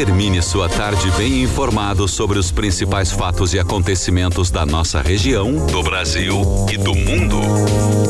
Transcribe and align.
Termine 0.00 0.40
sua 0.40 0.66
tarde 0.66 1.10
bem 1.10 1.42
informado 1.42 2.08
sobre 2.08 2.38
os 2.38 2.50
principais 2.50 3.12
fatos 3.12 3.52
e 3.52 3.58
acontecimentos 3.58 4.50
da 4.50 4.64
nossa 4.64 5.02
região, 5.02 5.66
do 5.66 5.82
Brasil 5.82 6.40
e 6.72 6.78
do 6.78 6.94
mundo. 6.94 7.38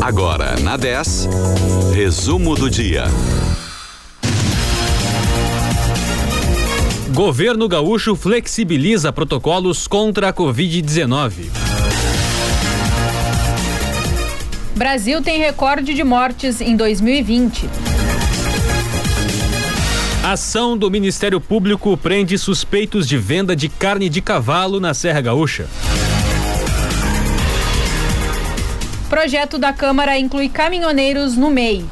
Agora, 0.01 0.57
na 0.61 0.77
10, 0.77 1.29
resumo 1.93 2.55
do 2.55 2.71
dia. 2.71 3.07
Governo 7.13 7.67
gaúcho 7.67 8.15
flexibiliza 8.15 9.13
protocolos 9.13 9.89
contra 9.89 10.29
a 10.29 10.33
Covid-19. 10.33 11.51
Brasil 14.77 15.21
tem 15.21 15.41
recorde 15.41 15.93
de 15.93 16.05
mortes 16.05 16.61
em 16.61 16.77
2020. 16.77 17.69
Ação 20.31 20.79
do 20.79 20.89
Ministério 20.89 21.41
Público 21.41 21.97
prende 21.97 22.39
suspeitos 22.39 23.09
de 23.09 23.19
venda 23.19 23.57
de 23.57 23.69
carne 23.69 24.09
de 24.09 24.21
cavalo 24.21 24.79
na 24.79 24.95
Serra 24.95 25.21
Gaúcha. 25.21 25.67
Projeto 29.09 29.59
da 29.59 29.73
Câmara 29.73 30.17
inclui 30.17 30.49
caminhoneiros 30.49 31.37
no 31.37 31.51
MEI. 31.51 31.85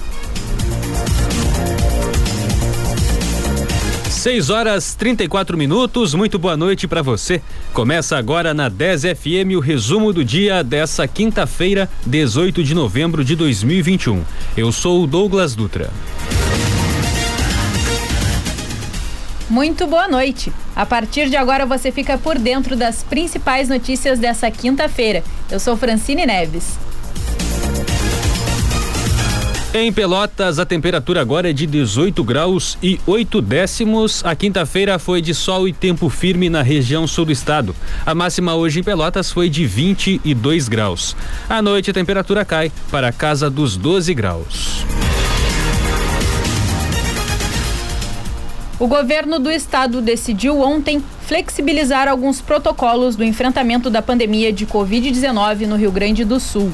6 4.09 4.51
horas 4.51 4.95
34 4.95 5.59
minutos, 5.59 6.15
muito 6.15 6.39
boa 6.39 6.57
noite 6.57 6.87
para 6.87 7.03
você. 7.03 7.43
Começa 7.73 8.17
agora 8.17 8.55
na 8.55 8.69
10 8.69 9.03
FM 9.03 9.57
o 9.57 9.61
resumo 9.61 10.13
do 10.13 10.25
dia 10.25 10.63
dessa 10.63 11.09
quinta-feira, 11.09 11.91
18 12.07 12.63
de 12.63 12.73
novembro 12.73 13.25
de 13.25 13.35
2021. 13.35 14.23
Eu 14.57 14.71
sou 14.71 15.03
o 15.03 15.09
Douglas 15.09 15.57
Dutra. 15.57 15.91
Muito 19.49 19.87
boa 19.87 20.07
noite. 20.07 20.53
A 20.77 20.85
partir 20.85 21.31
de 21.31 21.37
agora 21.37 21.65
você 21.65 21.91
fica 21.91 22.19
por 22.19 22.39
dentro 22.39 22.77
das 22.77 23.03
principais 23.03 23.69
notícias 23.69 24.19
dessa 24.19 24.51
quinta-feira. 24.51 25.25
Eu 25.51 25.59
sou 25.59 25.75
Francine 25.75 26.27
Neves. 26.27 26.79
Em 29.73 29.93
Pelotas, 29.93 30.59
a 30.59 30.67
temperatura 30.67 31.21
agora 31.21 31.49
é 31.49 31.53
de 31.53 31.67
18 31.67 32.23
graus 32.25 32.77
e 32.83 33.01
8 33.07 33.41
décimos. 33.41 34.23
A 34.25 34.35
quinta-feira 34.35 34.99
foi 34.99 35.23
de 35.23 35.35
sol 35.35 35.67
e 35.67 35.73
tempo 35.73 36.09
firme 36.11 36.51
na 36.51 36.63
região 36.63 37.07
sul 37.07 37.25
do 37.25 37.33
estado. 37.33 37.75
A 38.05 38.15
máxima 38.15 38.55
hoje 38.55 38.81
em 38.81 38.83
Pelotas 38.83 39.31
foi 39.31 39.49
de 39.49 39.67
22 39.67 40.69
graus. 40.69 41.17
À 41.49 41.63
noite, 41.63 41.91
a 41.91 41.95
temperatura 41.95 42.45
cai 42.45 42.71
para 42.91 43.09
a 43.09 43.13
casa 43.13 43.49
dos 43.49 43.77
12 43.77 44.13
graus. 44.15 44.85
O 48.81 48.87
governo 48.87 49.41
do 49.41 49.51
estado 49.51 50.01
decidiu 50.01 50.61
ontem 50.61 51.03
flexibilizar 51.23 52.07
alguns 52.07 52.41
protocolos 52.41 53.17
do 53.17 53.25
enfrentamento 53.25 53.91
da 53.91 54.01
pandemia 54.01 54.53
de 54.53 54.65
Covid-19 54.65 55.67
no 55.67 55.75
Rio 55.75 55.91
Grande 55.91 56.25
do 56.25 56.39
Sul. 56.39 56.71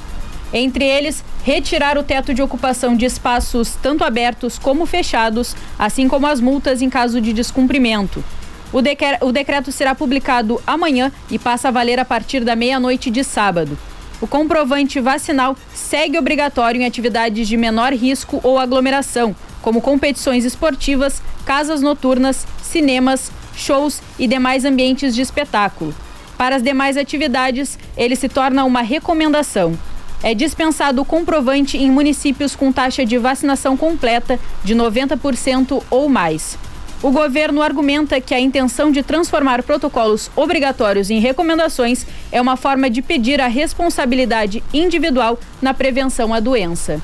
Entre 0.52 0.84
eles, 0.84 1.24
retirar 1.42 1.96
o 1.96 2.02
teto 2.02 2.34
de 2.34 2.42
ocupação 2.42 2.94
de 2.94 3.06
espaços 3.06 3.78
tanto 3.82 4.04
abertos 4.04 4.58
como 4.58 4.84
fechados, 4.84 5.56
assim 5.78 6.06
como 6.06 6.26
as 6.26 6.42
multas 6.42 6.82
em 6.82 6.90
caso 6.90 7.22
de 7.22 7.32
descumprimento. 7.32 8.22
O, 8.70 8.80
o 9.26 9.32
decreto 9.32 9.72
será 9.72 9.94
publicado 9.94 10.60
amanhã 10.66 11.10
e 11.30 11.38
passa 11.38 11.68
a 11.68 11.70
valer 11.70 11.98
a 11.98 12.04
partir 12.04 12.44
da 12.44 12.54
meia-noite 12.54 13.10
de 13.10 13.24
sábado. 13.24 13.78
O 14.20 14.26
comprovante 14.26 15.00
vacinal 15.00 15.56
segue 15.72 16.18
obrigatório 16.18 16.82
em 16.82 16.84
atividades 16.84 17.48
de 17.48 17.56
menor 17.56 17.94
risco 17.94 18.40
ou 18.42 18.58
aglomeração, 18.58 19.34
como 19.64 19.80
competições 19.80 20.44
esportivas, 20.44 21.22
casas 21.46 21.80
noturnas, 21.80 22.46
cinemas, 22.62 23.32
shows 23.56 24.02
e 24.18 24.28
demais 24.28 24.62
ambientes 24.62 25.14
de 25.14 25.22
espetáculo. 25.22 25.94
Para 26.36 26.56
as 26.56 26.62
demais 26.62 26.98
atividades, 26.98 27.78
ele 27.96 28.14
se 28.14 28.28
torna 28.28 28.62
uma 28.66 28.82
recomendação. 28.82 29.72
É 30.22 30.34
dispensado 30.34 31.00
o 31.00 31.04
comprovante 31.04 31.78
em 31.78 31.90
municípios 31.90 32.54
com 32.54 32.70
taxa 32.70 33.06
de 33.06 33.16
vacinação 33.16 33.74
completa 33.74 34.38
de 34.62 34.74
90% 34.74 35.82
ou 35.88 36.10
mais. 36.10 36.58
O 37.02 37.10
governo 37.10 37.62
argumenta 37.62 38.20
que 38.20 38.34
a 38.34 38.40
intenção 38.40 38.92
de 38.92 39.02
transformar 39.02 39.62
protocolos 39.62 40.30
obrigatórios 40.36 41.08
em 41.08 41.20
recomendações 41.20 42.06
é 42.30 42.38
uma 42.38 42.56
forma 42.56 42.90
de 42.90 43.00
pedir 43.00 43.40
a 43.40 43.46
responsabilidade 43.46 44.62
individual 44.74 45.38
na 45.62 45.72
prevenção 45.72 46.34
à 46.34 46.40
doença. 46.40 47.00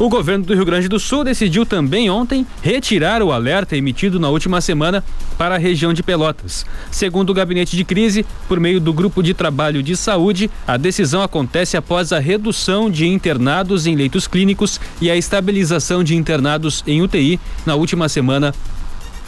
O 0.00 0.08
governo 0.08 0.46
do 0.46 0.54
Rio 0.54 0.64
Grande 0.64 0.88
do 0.88 0.98
Sul 0.98 1.24
decidiu 1.24 1.66
também 1.66 2.08
ontem 2.08 2.46
retirar 2.62 3.22
o 3.22 3.32
alerta 3.32 3.76
emitido 3.76 4.18
na 4.18 4.30
última 4.30 4.58
semana 4.62 5.04
para 5.36 5.56
a 5.56 5.58
região 5.58 5.92
de 5.92 6.02
Pelotas. 6.02 6.64
Segundo 6.90 7.28
o 7.28 7.34
gabinete 7.34 7.76
de 7.76 7.84
crise, 7.84 8.24
por 8.48 8.58
meio 8.58 8.80
do 8.80 8.94
grupo 8.94 9.22
de 9.22 9.34
trabalho 9.34 9.82
de 9.82 9.94
saúde, 9.94 10.50
a 10.66 10.78
decisão 10.78 11.20
acontece 11.20 11.76
após 11.76 12.14
a 12.14 12.18
redução 12.18 12.90
de 12.90 13.06
internados 13.06 13.86
em 13.86 13.94
leitos 13.94 14.26
clínicos 14.26 14.80
e 15.02 15.10
a 15.10 15.16
estabilização 15.16 16.02
de 16.02 16.16
internados 16.16 16.82
em 16.86 17.02
UTI 17.02 17.38
na 17.66 17.74
última 17.74 18.08
semana 18.08 18.54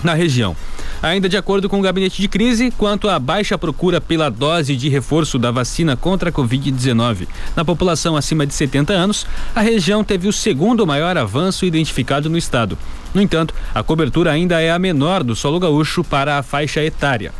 na 0.02 0.14
região. 0.14 0.56
Ainda 1.02 1.28
de 1.28 1.36
acordo 1.36 1.68
com 1.68 1.80
o 1.80 1.82
gabinete 1.82 2.22
de 2.22 2.28
crise, 2.28 2.70
quanto 2.70 3.08
à 3.08 3.18
baixa 3.18 3.58
procura 3.58 4.00
pela 4.00 4.30
dose 4.30 4.76
de 4.76 4.88
reforço 4.88 5.36
da 5.36 5.50
vacina 5.50 5.96
contra 5.96 6.30
a 6.30 6.32
Covid-19 6.32 7.26
na 7.56 7.64
população 7.64 8.16
acima 8.16 8.46
de 8.46 8.54
70 8.54 8.92
anos, 8.92 9.26
a 9.52 9.60
região 9.60 10.04
teve 10.04 10.28
o 10.28 10.32
segundo 10.32 10.86
maior 10.86 11.18
avanço 11.18 11.66
identificado 11.66 12.30
no 12.30 12.38
estado. 12.38 12.78
No 13.12 13.20
entanto, 13.20 13.52
a 13.74 13.82
cobertura 13.82 14.30
ainda 14.30 14.60
é 14.60 14.70
a 14.70 14.78
menor 14.78 15.24
do 15.24 15.34
solo 15.34 15.58
gaúcho 15.58 16.04
para 16.04 16.38
a 16.38 16.42
faixa 16.42 16.84
etária. 16.84 17.32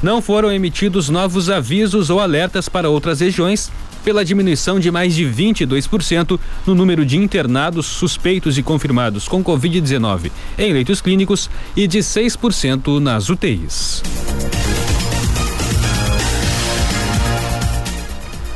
Não 0.00 0.22
foram 0.22 0.52
emitidos 0.52 1.08
novos 1.08 1.50
avisos 1.50 2.10
ou 2.10 2.20
alertas 2.20 2.68
para 2.68 2.88
outras 2.88 3.18
regiões 3.18 3.70
pela 4.04 4.24
diminuição 4.24 4.78
de 4.78 4.90
mais 4.90 5.14
de 5.14 5.24
22% 5.24 6.38
no 6.66 6.74
número 6.74 7.04
de 7.04 7.16
internados 7.16 7.86
suspeitos 7.86 8.58
e 8.58 8.62
confirmados 8.62 9.28
com 9.28 9.42
Covid-19 9.42 10.30
em 10.58 10.72
leitos 10.72 11.00
clínicos 11.00 11.50
e 11.76 11.86
de 11.86 11.98
6% 11.98 12.98
nas 12.98 13.28
UTIs. 13.28 14.02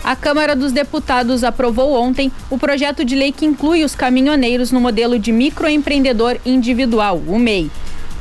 A 0.04 0.16
Câmara 0.16 0.56
dos 0.56 0.72
Deputados 0.72 1.44
aprovou 1.44 1.94
ontem 1.94 2.32
o 2.50 2.58
projeto 2.58 3.04
de 3.04 3.14
lei 3.14 3.30
que 3.30 3.46
inclui 3.46 3.84
os 3.84 3.94
caminhoneiros 3.94 4.72
no 4.72 4.80
modelo 4.80 5.16
de 5.16 5.30
microempreendedor 5.30 6.38
individual, 6.44 7.22
o 7.26 7.38
MEI. 7.38 7.70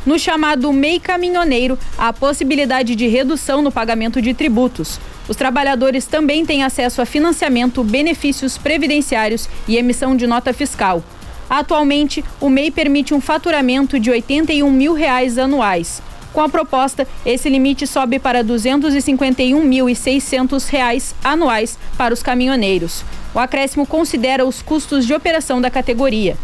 No 0.04 0.18
chamado 0.18 0.74
MEI 0.74 1.00
Caminhoneiro, 1.00 1.78
a 1.96 2.12
possibilidade 2.12 2.96
de 2.96 3.08
redução 3.08 3.62
no 3.62 3.72
pagamento 3.72 4.20
de 4.20 4.34
tributos. 4.34 5.00
Os 5.30 5.38
trabalhadores 5.38 6.06
também 6.06 6.44
têm 6.44 6.64
acesso 6.64 7.04
a 7.04 7.06
financiamento, 7.06 7.84
benefícios 7.84 8.58
previdenciários 8.58 9.48
e 9.68 9.78
emissão 9.78 10.16
de 10.16 10.26
nota 10.26 10.52
fiscal. 10.54 11.04
Atualmente, 11.48 12.26
o 12.40 12.50
MEI 12.50 12.72
permite 12.72 13.14
um 13.14 13.22
faturamento 13.22 14.00
de 14.00 14.10
81 14.10 14.72
mil 14.72 14.94
reais 14.94 15.38
anuais. 15.38 16.02
Com 16.34 16.42
a 16.42 16.50
proposta, 16.50 17.08
esse 17.26 17.50
limite 17.50 17.86
sobe 17.86 18.18
para 18.18 18.40
R$ 18.40 18.46
251.600 18.46 21.14
anuais 21.24 21.78
para 21.98 22.14
os 22.14 22.24
caminhoneiros. 22.24 23.04
O 23.36 23.40
acréscimo 23.40 23.86
considera 23.86 24.46
os 24.46 24.62
custos 24.62 25.06
de 25.06 25.14
operação 25.14 25.60
da 25.62 25.70
categoria. 25.70 26.38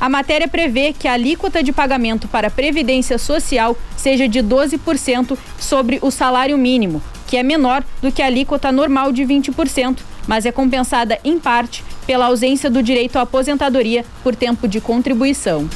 A 0.00 0.08
matéria 0.08 0.48
prevê 0.48 0.92
que 0.92 1.08
a 1.08 1.12
alíquota 1.12 1.62
de 1.62 1.72
pagamento 1.72 2.28
para 2.28 2.48
a 2.48 2.50
Previdência 2.50 3.18
Social 3.18 3.76
seja 3.96 4.28
de 4.28 4.40
12% 4.40 5.38
sobre 5.58 5.98
o 6.02 6.10
salário 6.10 6.58
mínimo, 6.58 7.02
que 7.26 7.36
é 7.36 7.42
menor 7.42 7.82
do 8.02 8.12
que 8.12 8.22
a 8.22 8.26
alíquota 8.26 8.70
normal 8.70 9.12
de 9.12 9.22
20%, 9.22 9.98
mas 10.26 10.46
é 10.46 10.52
compensada 10.52 11.18
em 11.24 11.38
parte 11.38 11.84
pela 12.06 12.26
ausência 12.26 12.68
do 12.68 12.82
direito 12.82 13.18
à 13.18 13.22
aposentadoria 13.22 14.04
por 14.22 14.36
tempo 14.36 14.68
de 14.68 14.80
contribuição. 14.80 15.68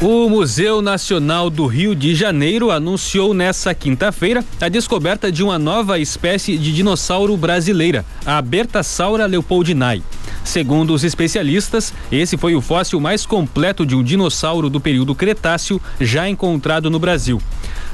O 0.00 0.28
Museu 0.28 0.82
Nacional 0.82 1.48
do 1.48 1.64
Rio 1.64 1.94
de 1.94 2.14
Janeiro 2.14 2.70
anunciou 2.70 3.32
nesta 3.32 3.74
quinta-feira 3.74 4.44
a 4.60 4.68
descoberta 4.68 5.32
de 5.32 5.42
uma 5.42 5.58
nova 5.58 5.98
espécie 5.98 6.58
de 6.58 6.70
dinossauro 6.70 7.34
brasileira, 7.34 8.04
a 8.26 8.42
Bertasaura 8.42 9.24
leopoldinae. 9.24 10.02
Segundo 10.46 10.94
os 10.94 11.02
especialistas, 11.02 11.92
esse 12.10 12.36
foi 12.36 12.54
o 12.54 12.60
fóssil 12.60 13.00
mais 13.00 13.26
completo 13.26 13.84
de 13.84 13.96
um 13.96 14.02
dinossauro 14.02 14.70
do 14.70 14.80
período 14.80 15.12
Cretáceo 15.12 15.82
já 16.00 16.28
encontrado 16.28 16.88
no 16.88 17.00
Brasil. 17.00 17.42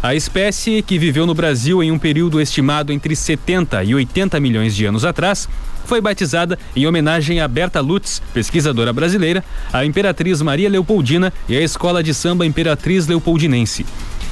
A 0.03 0.15
espécie, 0.15 0.83
que 0.83 0.99
viveu 0.99 1.27
no 1.27 1.35
Brasil 1.35 1.83
em 1.83 1.91
um 1.91 1.99
período 1.99 2.39
estimado 2.41 2.93
entre 2.93 3.17
70 3.17 3.83
e 3.85 3.95
80 3.95 4.39
milhões 4.39 4.77
de 4.77 4.85
anos 4.85 5.03
atrás, 5.03 5.49
foi 5.87 6.01
batizada 6.01 6.59
em 6.77 6.87
homenagem 6.87 7.41
a 7.41 7.49
Berta 7.49 7.81
Lutz, 7.81 8.21
pesquisadora 8.35 8.93
brasileira, 8.93 9.43
a 9.73 9.87
Imperatriz 9.87 10.43
Maria 10.43 10.69
Leopoldina 10.69 11.33
e 11.49 11.57
a 11.57 11.61
Escola 11.63 12.03
de 12.03 12.13
Samba 12.13 12.45
Imperatriz 12.45 13.07
Leopoldinense. 13.07 13.87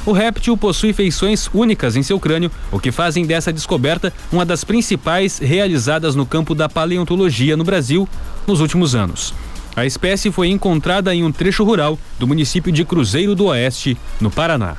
O 0.07 0.13
réptil 0.13 0.57
possui 0.57 0.93
feições 0.93 1.49
únicas 1.53 1.95
em 1.95 2.03
seu 2.03 2.19
crânio, 2.19 2.51
o 2.73 2.81
que 2.81 2.91
fazem 2.91 3.27
dessa 3.27 3.53
descoberta 3.53 4.13
uma 4.33 4.47
das 4.47 4.65
principais 4.65 5.39
realizadas 5.39 6.15
no 6.15 6.25
campo 6.25 6.55
da 6.55 6.69
paleontologia 6.69 7.57
no 7.57 7.65
Brasil 7.65 8.09
nos 8.47 8.61
últimos 8.61 8.95
anos. 8.95 9.35
A 9.77 9.85
espécie 9.85 10.33
foi 10.33 10.49
encontrada 10.49 11.15
em 11.15 11.23
um 11.23 11.31
trecho 11.31 11.65
rural 11.65 11.99
do 12.19 12.27
município 12.27 12.73
de 12.73 12.85
Cruzeiro 12.85 13.35
do 13.35 13.47
Oeste, 13.47 13.97
no 14.21 14.31
Paraná. 14.31 14.77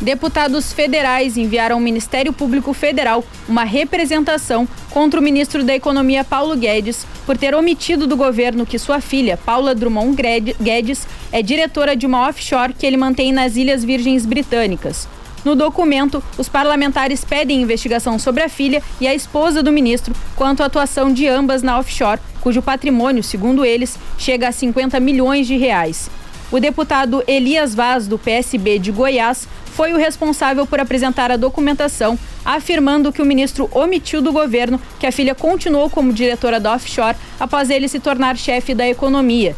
Deputados 0.00 0.72
federais 0.72 1.36
enviaram 1.36 1.76
ao 1.76 1.80
Ministério 1.80 2.32
Público 2.32 2.72
Federal 2.72 3.22
uma 3.46 3.64
representação 3.64 4.66
contra 4.88 5.20
o 5.20 5.22
ministro 5.22 5.62
da 5.62 5.74
Economia 5.74 6.24
Paulo 6.24 6.56
Guedes 6.56 7.06
por 7.26 7.36
ter 7.36 7.54
omitido 7.54 8.06
do 8.06 8.16
governo 8.16 8.64
que 8.64 8.78
sua 8.78 9.02
filha, 9.02 9.36
Paula 9.36 9.74
Drummond 9.74 10.16
Guedes, 10.58 11.06
é 11.30 11.42
diretora 11.42 11.94
de 11.94 12.06
uma 12.06 12.26
offshore 12.28 12.72
que 12.72 12.86
ele 12.86 12.96
mantém 12.96 13.30
nas 13.30 13.56
Ilhas 13.56 13.84
Virgens 13.84 14.24
Britânicas. 14.24 15.06
No 15.44 15.54
documento, 15.54 16.22
os 16.38 16.48
parlamentares 16.48 17.22
pedem 17.22 17.60
investigação 17.60 18.18
sobre 18.18 18.42
a 18.42 18.48
filha 18.48 18.82
e 19.00 19.06
a 19.06 19.14
esposa 19.14 19.62
do 19.62 19.72
ministro 19.72 20.14
quanto 20.34 20.62
à 20.62 20.66
atuação 20.66 21.12
de 21.12 21.28
ambas 21.28 21.62
na 21.62 21.78
offshore, 21.78 22.20
cujo 22.40 22.62
patrimônio, 22.62 23.22
segundo 23.22 23.66
eles, 23.66 23.98
chega 24.16 24.48
a 24.48 24.52
50 24.52 24.98
milhões 24.98 25.46
de 25.46 25.56
reais. 25.58 26.10
O 26.52 26.58
deputado 26.58 27.22
Elias 27.28 27.76
Vaz, 27.76 28.08
do 28.08 28.18
PSB 28.18 28.80
de 28.80 28.90
Goiás, 28.90 29.46
foi 29.66 29.92
o 29.92 29.96
responsável 29.96 30.66
por 30.66 30.80
apresentar 30.80 31.30
a 31.30 31.36
documentação, 31.36 32.18
afirmando 32.44 33.12
que 33.12 33.22
o 33.22 33.24
ministro 33.24 33.70
omitiu 33.72 34.20
do 34.20 34.32
governo 34.32 34.80
que 34.98 35.06
a 35.06 35.12
filha 35.12 35.32
continuou 35.32 35.88
como 35.88 36.12
diretora 36.12 36.58
da 36.58 36.74
offshore 36.74 37.16
após 37.38 37.70
ele 37.70 37.86
se 37.86 38.00
tornar 38.00 38.36
chefe 38.36 38.74
da 38.74 38.88
economia. 38.88 39.54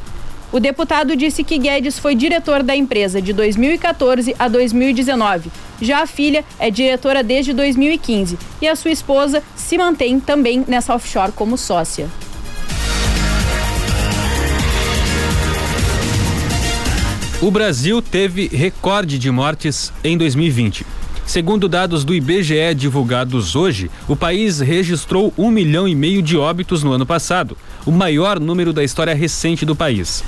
O 0.52 0.60
deputado 0.60 1.16
disse 1.16 1.42
que 1.42 1.56
Guedes 1.56 1.98
foi 1.98 2.14
diretor 2.14 2.62
da 2.62 2.76
empresa 2.76 3.22
de 3.22 3.32
2014 3.32 4.36
a 4.38 4.46
2019. 4.48 5.50
Já 5.80 6.02
a 6.02 6.06
filha 6.06 6.44
é 6.58 6.70
diretora 6.70 7.22
desde 7.22 7.54
2015 7.54 8.38
e 8.60 8.68
a 8.68 8.76
sua 8.76 8.90
esposa 8.90 9.42
se 9.56 9.78
mantém 9.78 10.20
também 10.20 10.62
nessa 10.68 10.94
offshore 10.94 11.32
como 11.32 11.56
sócia. 11.56 12.06
O 17.42 17.50
Brasil 17.50 18.00
teve 18.00 18.46
recorde 18.46 19.18
de 19.18 19.28
mortes 19.28 19.92
em 20.04 20.16
2020. 20.16 20.86
Segundo 21.26 21.68
dados 21.68 22.04
do 22.04 22.14
IBGE 22.14 22.72
divulgados 22.76 23.56
hoje, 23.56 23.90
o 24.06 24.14
país 24.14 24.60
registrou 24.60 25.34
um 25.36 25.50
milhão 25.50 25.88
e 25.88 25.94
meio 25.94 26.22
de 26.22 26.36
óbitos 26.36 26.84
no 26.84 26.92
ano 26.92 27.04
passado, 27.04 27.58
o 27.84 27.90
maior 27.90 28.38
número 28.38 28.72
da 28.72 28.84
história 28.84 29.12
recente 29.12 29.66
do 29.66 29.74
país. 29.74 30.22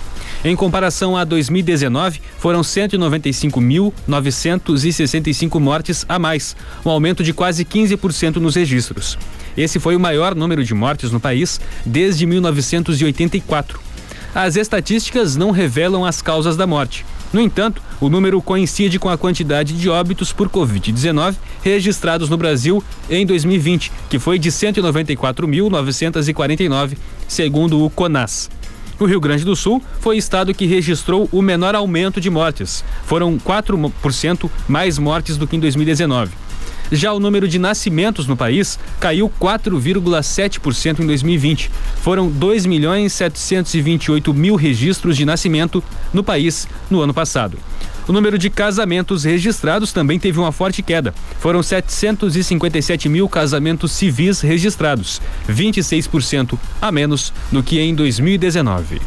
Em 0.44 0.56
comparação 0.56 1.16
a 1.16 1.22
2019, 1.22 2.20
foram 2.36 2.62
195.965 2.62 5.60
mortes 5.60 6.04
a 6.08 6.18
mais, 6.18 6.56
um 6.84 6.90
aumento 6.90 7.22
de 7.22 7.32
quase 7.32 7.64
15% 7.64 8.38
nos 8.38 8.56
registros. 8.56 9.16
Esse 9.56 9.78
foi 9.78 9.94
o 9.94 10.00
maior 10.00 10.34
número 10.34 10.64
de 10.64 10.74
mortes 10.74 11.12
no 11.12 11.20
país 11.20 11.60
desde 11.86 12.26
1984 12.26 13.93
as 14.34 14.56
estatísticas 14.56 15.36
não 15.36 15.50
revelam 15.50 16.04
as 16.04 16.20
causas 16.20 16.56
da 16.56 16.66
morte. 16.66 17.06
No 17.32 17.40
entanto, 17.40 17.80
o 18.00 18.08
número 18.08 18.42
coincide 18.42 18.98
com 18.98 19.08
a 19.08 19.16
quantidade 19.18 19.74
de 19.74 19.88
óbitos 19.88 20.32
por 20.32 20.48
Covid-19 20.48 21.36
registrados 21.62 22.28
no 22.28 22.36
Brasil 22.36 22.82
em 23.08 23.24
2020, 23.24 23.92
que 24.08 24.18
foi 24.18 24.36
de 24.38 24.50
194.949, 24.50 26.96
segundo 27.26 27.82
o 27.84 27.90
CONAS. 27.90 28.50
O 28.98 29.06
Rio 29.06 29.20
Grande 29.20 29.44
do 29.44 29.54
Sul 29.56 29.82
foi 30.00 30.16
o 30.16 30.18
estado 30.18 30.54
que 30.54 30.66
registrou 30.66 31.28
o 31.32 31.42
menor 31.42 31.74
aumento 31.74 32.20
de 32.20 32.30
mortes. 32.30 32.84
Foram 33.04 33.36
4% 33.38 34.48
mais 34.68 34.96
mortes 34.98 35.36
do 35.36 35.48
que 35.48 35.56
em 35.56 35.60
2019. 35.60 36.43
Já 36.92 37.12
o 37.12 37.20
número 37.20 37.48
de 37.48 37.58
nascimentos 37.58 38.26
no 38.26 38.36
país 38.36 38.78
caiu 39.00 39.30
4,7% 39.40 41.00
em 41.00 41.06
2020. 41.06 41.70
Foram 42.02 42.28
2 42.30 42.66
milhões 42.66 43.12
728 43.12 44.34
mil 44.34 44.54
registros 44.54 45.16
de 45.16 45.24
nascimento 45.24 45.82
no 46.12 46.22
país 46.22 46.68
no 46.90 47.00
ano 47.00 47.14
passado. 47.14 47.58
O 48.06 48.12
número 48.12 48.36
de 48.36 48.50
casamentos 48.50 49.24
registrados 49.24 49.92
também 49.92 50.18
teve 50.18 50.38
uma 50.38 50.52
forte 50.52 50.82
queda. 50.82 51.14
Foram 51.40 51.62
757 51.62 53.08
mil 53.08 53.28
casamentos 53.28 53.92
civis 53.92 54.42
registrados, 54.42 55.22
26% 55.48 56.58
a 56.82 56.92
menos 56.92 57.32
do 57.50 57.62
que 57.62 57.80
em 57.80 57.94
2019. 57.94 59.00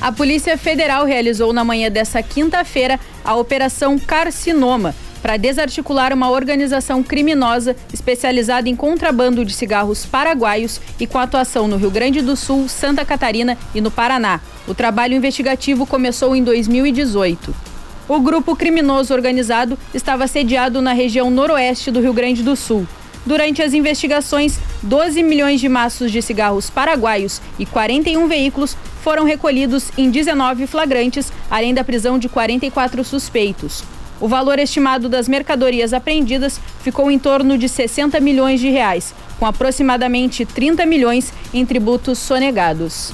A 0.00 0.12
Polícia 0.12 0.58
Federal 0.58 1.06
realizou 1.06 1.50
na 1.52 1.64
manhã 1.64 1.90
dessa 1.90 2.22
quinta-feira 2.22 3.00
a 3.24 3.34
Operação 3.34 3.98
Carcinoma 3.98 4.94
para 5.24 5.38
desarticular 5.38 6.12
uma 6.12 6.28
organização 6.28 7.02
criminosa 7.02 7.74
especializada 7.94 8.68
em 8.68 8.76
contrabando 8.76 9.42
de 9.42 9.54
cigarros 9.54 10.04
paraguaios 10.04 10.78
e 11.00 11.06
com 11.06 11.18
atuação 11.18 11.66
no 11.66 11.78
Rio 11.78 11.90
Grande 11.90 12.20
do 12.20 12.36
Sul, 12.36 12.68
Santa 12.68 13.06
Catarina 13.06 13.56
e 13.74 13.80
no 13.80 13.90
Paraná. 13.90 14.38
O 14.68 14.74
trabalho 14.74 15.14
investigativo 15.14 15.86
começou 15.86 16.36
em 16.36 16.44
2018. 16.44 17.54
O 18.06 18.20
grupo 18.20 18.54
criminoso 18.54 19.14
organizado 19.14 19.78
estava 19.94 20.26
sediado 20.26 20.82
na 20.82 20.92
região 20.92 21.30
noroeste 21.30 21.90
do 21.90 22.00
Rio 22.00 22.12
Grande 22.12 22.42
do 22.42 22.54
Sul. 22.54 22.86
Durante 23.24 23.62
as 23.62 23.72
investigações, 23.72 24.58
12 24.82 25.22
milhões 25.22 25.60
de 25.60 25.68
maços 25.68 26.10
de 26.10 26.20
cigarros 26.20 26.70
paraguaios 26.70 27.40
e 27.58 27.64
41 27.64 28.26
veículos 28.28 28.76
foram 29.02 29.24
recolhidos 29.24 29.90
em 29.96 30.10
19 30.10 30.66
flagrantes, 30.66 31.32
além 31.50 31.72
da 31.72 31.84
prisão 31.84 32.18
de 32.18 32.28
44 32.28 33.02
suspeitos. 33.04 33.84
O 34.20 34.28
valor 34.28 34.58
estimado 34.58 35.08
das 35.08 35.28
mercadorias 35.28 35.92
apreendidas 35.92 36.60
ficou 36.80 37.10
em 37.10 37.18
torno 37.18 37.58
de 37.58 37.68
60 37.68 38.20
milhões 38.20 38.60
de 38.60 38.70
reais, 38.70 39.14
com 39.38 39.46
aproximadamente 39.46 40.46
30 40.46 40.86
milhões 40.86 41.32
em 41.52 41.66
tributos 41.66 42.18
sonegados. 42.18 43.12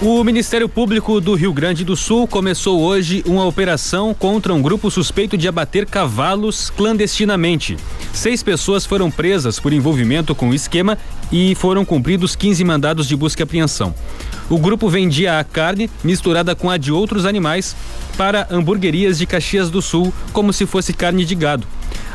O 0.00 0.22
Ministério 0.22 0.68
Público 0.68 1.20
do 1.20 1.34
Rio 1.34 1.52
Grande 1.52 1.84
do 1.84 1.96
Sul 1.96 2.28
começou 2.28 2.80
hoje 2.80 3.20
uma 3.26 3.44
operação 3.44 4.14
contra 4.14 4.54
um 4.54 4.62
grupo 4.62 4.92
suspeito 4.92 5.36
de 5.36 5.48
abater 5.48 5.84
cavalos 5.86 6.70
clandestinamente. 6.70 7.76
Seis 8.12 8.40
pessoas 8.40 8.86
foram 8.86 9.10
presas 9.10 9.58
por 9.58 9.72
envolvimento 9.72 10.36
com 10.36 10.50
o 10.50 10.54
esquema 10.54 10.96
e 11.32 11.52
foram 11.56 11.84
cumpridos 11.84 12.36
15 12.36 12.62
mandados 12.62 13.08
de 13.08 13.16
busca 13.16 13.42
e 13.42 13.44
apreensão. 13.44 13.92
O 14.48 14.56
grupo 14.56 14.88
vendia 14.88 15.40
a 15.40 15.42
carne 15.42 15.90
misturada 16.04 16.54
com 16.54 16.70
a 16.70 16.76
de 16.76 16.92
outros 16.92 17.26
animais 17.26 17.74
para 18.16 18.46
hamburguerias 18.52 19.18
de 19.18 19.26
Caxias 19.26 19.68
do 19.68 19.82
Sul, 19.82 20.14
como 20.32 20.52
se 20.52 20.64
fosse 20.64 20.92
carne 20.92 21.24
de 21.24 21.34
gado. 21.34 21.66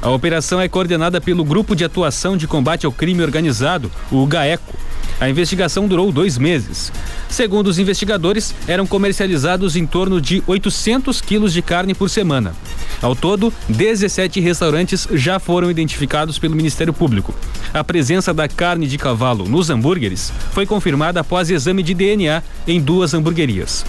A 0.01 0.09
operação 0.09 0.61
é 0.61 0.69
coordenada 0.69 1.19
pelo 1.19 1.43
Grupo 1.43 1.75
de 1.75 1.83
Atuação 1.83 2.37
de 2.37 2.47
Combate 2.47 2.85
ao 2.85 2.93
Crime 2.93 3.23
Organizado, 3.23 3.91
o 4.09 4.25
GAECO. 4.25 4.82
A 5.23 5.29
investigação 5.29 5.87
durou 5.87 6.11
dois 6.11 6.37
meses. 6.37 6.91
Segundo 7.29 7.67
os 7.67 7.79
investigadores, 7.79 8.53
eram 8.67 8.85
comercializados 8.85 9.77
em 9.77 9.87
torno 9.87 10.19
de 10.19 10.43
800 10.45 11.21
quilos 11.21 11.53
de 11.53 11.61
carne 11.61 11.93
por 11.93 12.09
semana. 12.09 12.53
Ao 13.01 13.15
todo, 13.15 13.53
17 13.69 14.41
restaurantes 14.41 15.07
já 15.13 15.39
foram 15.39 15.71
identificados 15.71 16.37
pelo 16.37 16.57
Ministério 16.57 16.91
Público. 16.91 17.33
A 17.73 17.81
presença 17.85 18.33
da 18.33 18.49
carne 18.49 18.85
de 18.85 18.97
cavalo 18.97 19.47
nos 19.47 19.69
hambúrgueres 19.69 20.29
foi 20.51 20.65
confirmada 20.65 21.21
após 21.21 21.49
exame 21.49 21.83
de 21.83 21.93
DNA 21.93 22.43
em 22.67 22.81
duas 22.81 23.13
hamburguerias. 23.13 23.85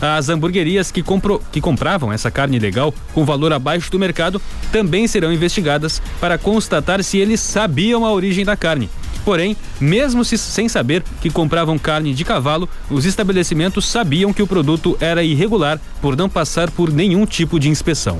As 0.00 0.30
hamburguerias 0.30 0.90
que, 0.90 1.02
compro, 1.02 1.42
que 1.52 1.60
compravam 1.60 2.10
essa 2.10 2.30
carne 2.30 2.56
ilegal 2.56 2.94
com 3.12 3.26
valor 3.26 3.52
abaixo 3.52 3.90
do 3.90 3.98
mercado 3.98 4.40
também 4.72 5.06
serão 5.06 5.30
investigadas 5.30 6.00
para 6.18 6.38
constatar 6.38 7.04
se 7.04 7.18
eles 7.18 7.40
sabiam 7.40 8.06
a 8.06 8.12
origem 8.12 8.42
da 8.42 8.56
carne 8.56 8.88
Porém, 9.24 9.56
mesmo 9.80 10.24
se, 10.24 10.38
sem 10.38 10.68
saber 10.68 11.02
que 11.20 11.30
compravam 11.30 11.78
carne 11.78 12.14
de 12.14 12.24
cavalo, 12.24 12.68
os 12.90 13.04
estabelecimentos 13.04 13.86
sabiam 13.88 14.32
que 14.32 14.42
o 14.42 14.46
produto 14.46 14.96
era 15.00 15.22
irregular 15.22 15.80
por 16.00 16.16
não 16.16 16.28
passar 16.28 16.70
por 16.70 16.92
nenhum 16.92 17.26
tipo 17.26 17.58
de 17.58 17.68
inspeção. 17.68 18.18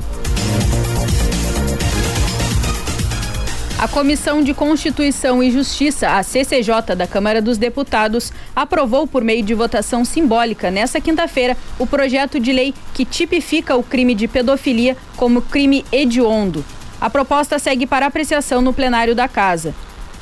A 3.78 3.87
Comissão 3.87 4.43
de 4.43 4.52
Constituição 4.52 5.40
e 5.40 5.52
Justiça, 5.52 6.09
a 6.09 6.23
CCJ 6.25 6.97
da 6.97 7.07
Câmara 7.07 7.40
dos 7.40 7.59
Deputados, 7.59 8.33
aprovou 8.55 9.07
por 9.07 9.23
meio 9.23 9.40
de 9.40 9.55
votação 9.55 10.05
simbólica 10.05 10.69
nesta 10.69 11.00
quinta-feira 11.00 11.57
o 11.78 11.87
projeto 11.87 12.40
de 12.40 12.52
lei 12.52 12.75
que 12.93 13.05
tipifica 13.05 13.76
o 13.76 13.85
crime 13.85 14.17
de 14.17 14.26
pedofilia 14.26 14.97
como 15.17 15.40
crime 15.40 15.85
hediondo. 15.93 16.64
A 17.00 17.09
proposta 17.09 17.57
segue 17.61 17.87
para 17.87 18.07
apreciação 18.07 18.61
no 18.61 18.73
plenário 18.73 19.14
da 19.14 19.28
Casa. 19.28 19.73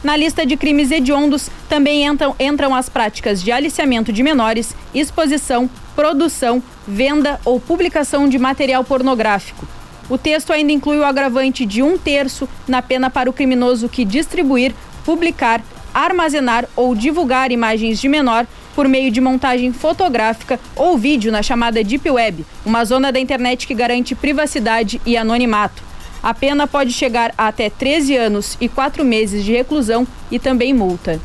Na 0.07 0.17
lista 0.17 0.47
de 0.47 0.57
crimes 0.57 0.93
hediondos 0.93 1.51
também 1.69 2.07
entram, 2.07 2.33
entram 2.39 2.73
as 2.73 2.89
práticas 2.89 3.43
de 3.43 3.51
aliciamento 3.51 4.13
de 4.13 4.23
menores, 4.23 4.73
exposição, 4.95 5.69
produção, 5.97 6.63
venda 6.87 7.41
ou 7.45 7.59
publicação 7.59 8.29
de 8.29 8.39
material 8.39 8.85
pornográfico. 8.85 9.67
O 10.09 10.17
texto 10.17 10.53
ainda 10.53 10.71
inclui 10.71 10.99
o 10.99 11.05
agravante 11.05 11.67
de 11.67 11.83
um 11.83 11.99
terço 11.99 12.49
na 12.69 12.81
pena 12.81 13.11
para 13.11 13.29
o 13.29 13.33
criminoso 13.33 13.89
que 13.89 14.05
distribuir, 14.05 14.73
publicar, 15.05 15.61
armazenar 15.93 16.69
ou 16.77 16.95
divulgar 16.95 17.51
imagens 17.51 18.01
de 18.01 18.09
menor 18.09 18.47
por 18.77 18.87
meio 18.87 19.11
de 19.11 19.21
montagem 19.21 19.73
fotográfica 19.73 20.61
ou 20.77 20.97
vídeo 20.97 21.33
na 21.33 21.43
chamada 21.43 21.83
Deep 21.83 22.09
Web, 22.09 22.47
uma 22.65 22.85
zona 22.85 23.11
da 23.11 23.19
internet 23.19 23.67
que 23.67 23.75
garante 23.75 24.15
privacidade 24.15 25.01
e 25.05 25.17
anonimato. 25.17 25.86
A 26.27 26.35
pena 26.35 26.67
pode 26.67 26.93
chegar 26.93 27.33
a 27.39 27.47
até 27.47 27.71
13 27.71 28.17
anos 28.17 28.59
e 28.61 28.69
4 28.69 29.05
meses 29.05 29.45
de 29.45 29.53
reclusão 29.53 30.05
e 30.29 30.41
também 30.41 30.75
multa. 30.75 31.21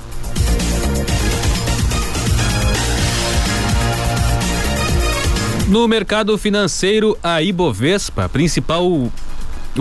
No 5.67 5.87
mercado 5.87 6.37
financeiro, 6.37 7.17
a 7.23 7.41
Ibovespa, 7.41 8.29
principal 8.29 8.87
o 8.87 9.11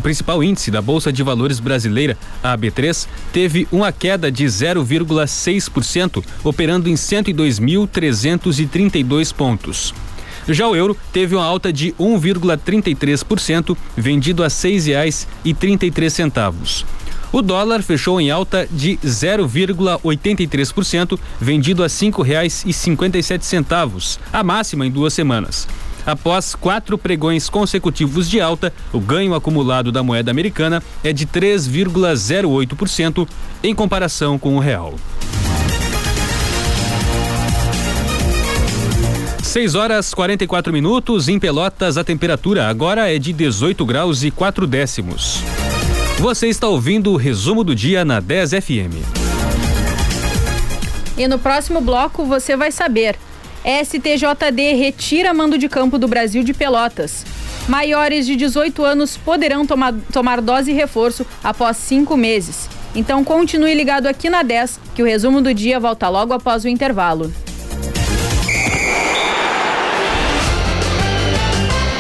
principal 0.01 0.43
índice 0.43 0.71
da 0.71 0.81
Bolsa 0.81 1.13
de 1.13 1.23
Valores 1.23 1.61
brasileira, 1.61 2.17
a 2.43 2.57
AB3, 2.57 3.07
teve 3.31 3.69
uma 3.71 3.93
queda 3.93 4.33
de 4.33 4.47
0,6%, 4.47 6.25
operando 6.43 6.89
em 6.89 6.95
102.332 6.95 9.35
pontos. 9.35 9.93
Já 10.49 10.67
o 10.67 10.75
euro 10.75 10.97
teve 11.13 11.37
uma 11.37 11.45
alta 11.45 11.73
de 11.73 11.93
1,33%, 11.93 13.77
vendido 13.97 14.43
a 14.43 14.47
R$ 14.47 14.53
6,33. 14.53 16.85
O 17.33 17.41
dólar 17.43 17.81
fechou 17.83 18.21
em 18.21 18.29
alta 18.31 18.69
de 18.71 18.99
0,83%, 19.05 21.19
vendido 21.41 21.83
a 21.83 21.87
R$ 21.87 21.93
5,57, 21.93 24.19
a 24.33 24.43
máxima 24.43 24.85
em 24.85 24.91
duas 24.91 25.15
semanas. 25.15 25.69
Após 26.05 26.57
quatro 26.57 26.99
pregões 26.99 27.49
consecutivos 27.49 28.29
de 28.29 28.41
alta, 28.41 28.73
o 28.93 28.99
ganho 28.99 29.33
acumulado 29.35 29.93
da 29.93 30.03
moeda 30.03 30.29
americana 30.31 30.83
é 31.05 31.13
de 31.13 31.27
3,08% 31.27 33.29
em 33.63 33.75
comparação 33.75 34.39
com 34.39 34.57
o 34.57 34.59
real. 34.59 34.95
6 39.51 39.75
horas 39.75 40.15
44 40.15 40.73
minutos 40.73 41.29
em 41.29 41.37
Pelotas, 41.37 41.99
a 41.99 42.05
temperatura 42.05 42.69
agora 42.69 43.13
é 43.13 43.19
de 43.19 43.33
18 43.33 43.85
graus 43.85 44.23
e 44.23 44.31
4 44.31 44.65
décimos. 44.65 45.41
Você 46.21 46.47
está 46.47 46.69
ouvindo 46.69 47.11
o 47.11 47.17
resumo 47.17 47.65
do 47.65 47.75
dia 47.75 48.05
na 48.05 48.21
10 48.21 48.51
FM. 48.53 48.95
E 51.19 51.27
no 51.27 51.37
próximo 51.37 51.81
bloco 51.81 52.25
você 52.25 52.57
vai 52.57 52.71
saber. 52.71 53.17
STJD 53.65 54.75
retira 54.75 55.35
mando 55.35 55.59
de 55.59 55.69
campo 55.69 55.99
do 55.99 56.07
Brasil 56.07 56.45
de 56.45 56.55
Pelotas. 56.55 57.27
Maiores 57.69 58.27
de 58.27 58.37
18 58.37 58.85
anos 58.85 59.17
poderão 59.17 59.67
tomar, 59.67 59.93
tomar 60.13 60.41
dose 60.41 60.73
reforço 60.73 61.27
após 61.43 61.77
cinco 61.77 62.17
meses. 62.17 62.69
Então 62.95 63.25
continue 63.25 63.75
ligado 63.75 64.07
aqui 64.07 64.31
na 64.31 64.45
10, 64.45 64.79
que 64.95 65.03
o 65.03 65.07
resumo 65.07 65.43
do 65.43 65.53
dia 65.53 65.81
volta 65.81 66.09
logo 66.09 66.33
após 66.33 66.63
o 66.63 66.69
intervalo. 66.69 67.33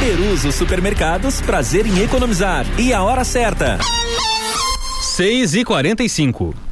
Peruso 0.00 0.50
Supermercados, 0.50 1.42
prazer 1.42 1.86
em 1.86 2.02
economizar. 2.02 2.64
E 2.80 2.90
a 2.90 3.02
hora 3.02 3.22
certa. 3.22 3.78
6 5.02 5.56
e 5.56 5.64
45 5.64 6.69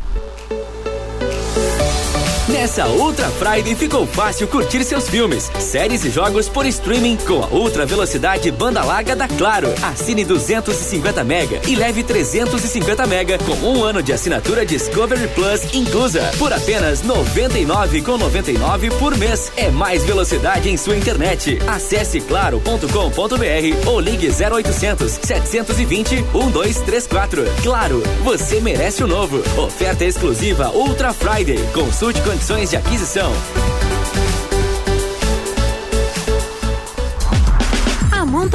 Nessa 2.49 2.87
Ultra 2.88 3.28
Friday 3.28 3.75
ficou 3.75 4.07
fácil 4.07 4.49
curtir 4.49 4.83
seus 4.83 5.07
filmes, 5.07 5.50
séries 5.59 6.02
e 6.07 6.11
jogos 6.11 6.49
por 6.49 6.64
streaming 6.64 7.19
com 7.19 7.43
a 7.45 7.49
ultra 7.49 7.85
velocidade 7.85 8.50
banda 8.50 8.83
larga 8.83 9.14
da 9.14 9.28
Claro. 9.28 9.69
Assine 9.83 10.25
250 10.25 11.23
mega 11.25 11.61
e 11.69 11.76
leve 11.76 12.02
350 12.02 13.07
mega 13.07 13.37
com 13.38 13.52
um 13.52 13.85
ano 13.85 14.02
de 14.02 14.14
assinatura 14.14 14.64
Discovery 14.64 15.28
Plus 15.28 15.75
inclusa 15.75 16.23
por 16.38 16.50
apenas 16.50 17.02
99 17.02 18.00
com 18.00 18.17
99 18.17 18.90
por 18.93 19.14
mês. 19.19 19.52
É 19.55 19.71
mais 19.71 20.02
velocidade 20.05 20.71
em 20.71 20.78
sua 20.78 20.97
internet. 20.97 21.59
Acesse 21.69 22.19
claro.com.br 22.19 23.87
ou 23.87 24.00
ligue 24.00 24.28
0800 24.28 25.12
720 25.23 26.14
1234. 26.33 27.45
Claro, 27.62 28.02
você 28.25 28.59
merece 28.59 29.05
o 29.05 29.07
novo. 29.07 29.43
Oferta 29.61 30.02
exclusiva 30.07 30.71
Ultra 30.71 31.12
Friday. 31.12 31.59
Consulte 31.75 32.23
condições 32.23 32.38
condições 32.38 32.71
de 32.71 32.76
aquisição. 32.76 33.33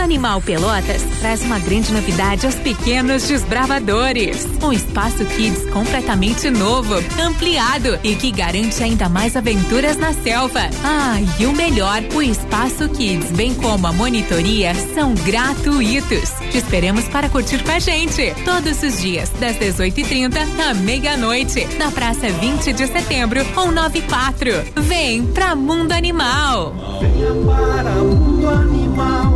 Animal 0.03 0.41
Pelotas 0.41 1.01
traz 1.21 1.41
uma 1.43 1.57
grande 1.59 1.93
novidade 1.93 2.45
aos 2.45 2.55
pequenos 2.55 3.25
desbravadores. 3.25 4.45
Um 4.61 4.73
espaço 4.73 5.23
kids 5.23 5.63
completamente 5.71 6.49
novo, 6.49 6.95
ampliado 7.21 7.97
e 8.03 8.13
que 8.13 8.29
garante 8.29 8.83
ainda 8.83 9.07
mais 9.07 9.37
aventuras 9.37 9.95
na 9.95 10.11
selva. 10.13 10.59
Ah, 10.83 11.15
e 11.39 11.45
o 11.45 11.53
melhor, 11.53 12.03
o 12.13 12.21
espaço 12.21 12.89
kids, 12.89 13.31
bem 13.31 13.53
como 13.55 13.87
a 13.87 13.93
monitoria, 13.93 14.75
são 14.93 15.15
gratuitos. 15.15 16.31
Te 16.51 16.57
esperamos 16.57 17.05
para 17.05 17.29
curtir 17.29 17.63
com 17.63 17.71
a 17.71 17.79
gente 17.79 18.35
todos 18.43 18.83
os 18.83 18.99
dias, 19.01 19.29
das 19.39 19.55
18h30 19.55 20.35
à 20.69 20.73
meia-noite, 20.73 21.65
na 21.77 21.89
Praça 21.89 22.27
20 22.27 22.73
de 22.73 22.87
Setembro 22.87 23.39
ou 23.55 23.71
94. 23.71 24.51
Vem 24.81 25.25
pra 25.27 25.55
Mundo 25.55 25.93
Animal. 25.93 26.75
Venha 26.99 27.33
para 27.45 27.91
Mundo 27.95 28.49
Animal. 28.49 29.32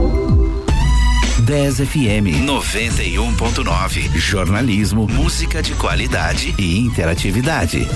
10 1.48 1.78
FM 1.78 2.44
91.9. 2.46 4.18
Jornalismo, 4.18 5.08
música 5.08 5.64
de 5.64 5.74
qualidade 5.76 6.54
e 6.60 6.78
interatividade. 6.78 7.88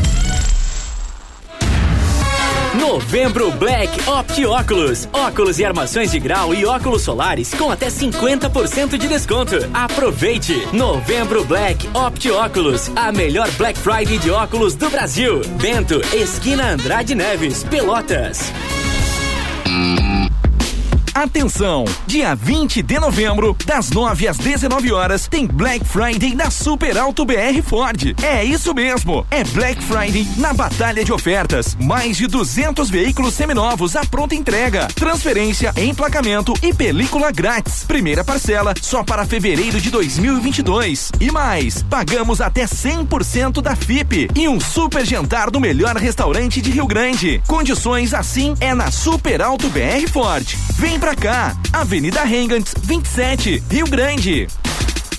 Novembro 2.80 3.52
Black 3.52 4.10
Opt 4.10 4.46
Óculos. 4.46 5.10
Óculos 5.12 5.60
e 5.60 5.66
armações 5.66 6.12
de 6.12 6.18
grau 6.18 6.54
e 6.54 6.66
óculos 6.66 7.02
solares 7.02 7.54
com 7.54 7.70
até 7.70 7.88
50% 7.88 8.98
de 8.98 9.10
desconto. 9.10 9.58
Aproveite! 9.74 10.56
Novembro 10.72 11.44
Black 11.44 11.90
Opt 11.94 12.32
Óculos. 12.32 12.90
A 12.96 13.12
melhor 13.12 13.52
Black 13.58 13.78
Friday 13.78 14.18
de 14.18 14.32
óculos 14.32 14.76
do 14.76 14.90
Brasil. 14.90 15.42
Bento, 15.62 16.00
esquina 16.16 16.70
Andrade 16.70 17.14
Neves, 17.14 17.66
Pelotas. 17.66 18.54
Atenção! 21.14 21.84
Dia 22.08 22.34
20 22.34 22.82
de 22.82 22.98
novembro, 22.98 23.56
das 23.66 23.90
9 23.90 24.30
às 24.30 24.38
19 24.38 24.94
horas, 24.94 25.28
tem 25.28 25.46
Black 25.46 25.84
Friday 25.84 26.34
na 26.34 26.50
Super 26.50 26.98
Alto 26.98 27.26
BR 27.26 27.62
Ford. 27.62 28.16
É 28.24 28.46
isso 28.46 28.74
mesmo, 28.74 29.26
é 29.30 29.44
Black 29.44 29.84
Friday 29.84 30.26
na 30.38 30.54
Batalha 30.54 31.04
de 31.04 31.12
Ofertas. 31.12 31.76
Mais 31.82 32.16
de 32.16 32.28
200 32.28 32.90
veículos 32.90 33.34
seminovos 33.34 33.98
à 33.98 34.06
pronta 34.06 34.36
entrega, 34.36 34.88
transferência, 34.96 35.74
emplacamento 35.76 36.54
e 36.64 36.74
película 36.74 37.30
grátis. 37.30 37.84
Primeira 37.84 38.24
parcela 38.24 38.74
só 38.82 39.04
para 39.04 39.26
fevereiro 39.26 39.82
de 39.82 39.90
2022. 39.90 41.12
E 41.20 41.30
mais, 41.30 41.84
pagamos 41.84 42.40
até 42.40 42.64
100% 42.64 43.62
da 43.62 43.76
FIP 43.76 44.30
e 44.34 44.48
um 44.48 44.62
super 44.62 45.06
jantar 45.06 45.52
do 45.52 45.60
melhor 45.60 45.98
restaurante 45.98 46.62
de 46.62 46.72
Rio 46.72 46.88
Grande. 46.88 47.44
Condições 47.48 48.14
assim 48.14 48.56
é 48.62 48.74
na 48.74 48.90
Super 48.92 49.42
Alto 49.42 49.68
BR 49.70 50.10
Ford. 50.10 50.48
Vem 50.78 51.01
pra 51.02 51.16
cá. 51.16 51.58
Avenida 51.74 52.24
Rengants, 52.24 52.76
27, 52.84 53.64
Rio 53.70 53.88
Grande. 53.88 54.48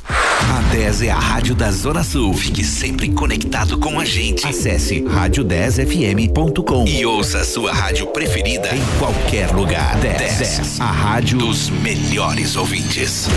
A 0.08 0.62
10 0.72 1.02
é 1.02 1.10
a 1.10 1.18
rádio 1.18 1.56
da 1.56 1.72
Zona 1.72 2.04
Sul. 2.04 2.32
Fique 2.34 2.62
sempre 2.62 3.10
conectado 3.10 3.76
com 3.78 3.98
a 3.98 4.04
gente. 4.04 4.46
Acesse 4.46 5.00
rádio10fm.com 5.02 6.86
e 6.86 7.04
ouça 7.04 7.38
a 7.38 7.44
sua 7.44 7.72
rádio 7.72 8.06
preferida 8.06 8.68
em 8.74 8.98
qualquer 8.98 9.50
lugar. 9.50 9.96
10, 9.96 10.18
10, 10.18 10.38
10 10.38 10.80
a 10.80 10.86
rádio 10.86 11.38
dos 11.38 11.68
melhores 11.68 12.54
ouvintes. 12.54 13.28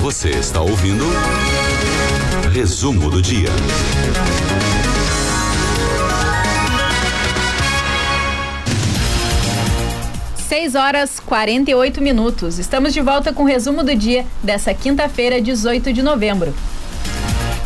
Você 0.00 0.30
está 0.30 0.60
ouvindo 0.60 1.04
Resumo 2.52 3.08
do 3.08 3.22
dia. 3.22 3.48
6 10.36 10.74
horas 10.74 11.18
48 11.18 12.02
minutos. 12.02 12.58
Estamos 12.58 12.92
de 12.92 13.00
volta 13.00 13.32
com 13.32 13.44
o 13.44 13.46
resumo 13.46 13.82
do 13.82 13.96
dia 13.96 14.26
dessa 14.42 14.74
quinta-feira, 14.74 15.40
18 15.40 15.94
de 15.94 16.02
novembro. 16.02 16.54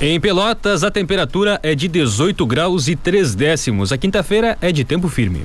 Em 0.00 0.20
Pelotas, 0.20 0.84
a 0.84 0.90
temperatura 0.90 1.58
é 1.64 1.74
de 1.74 1.88
18 1.88 2.46
graus 2.46 2.86
e 2.86 2.94
3 2.94 3.34
décimos. 3.34 3.90
A 3.90 3.98
quinta-feira 3.98 4.56
é 4.60 4.70
de 4.70 4.84
tempo 4.84 5.08
firme. 5.08 5.44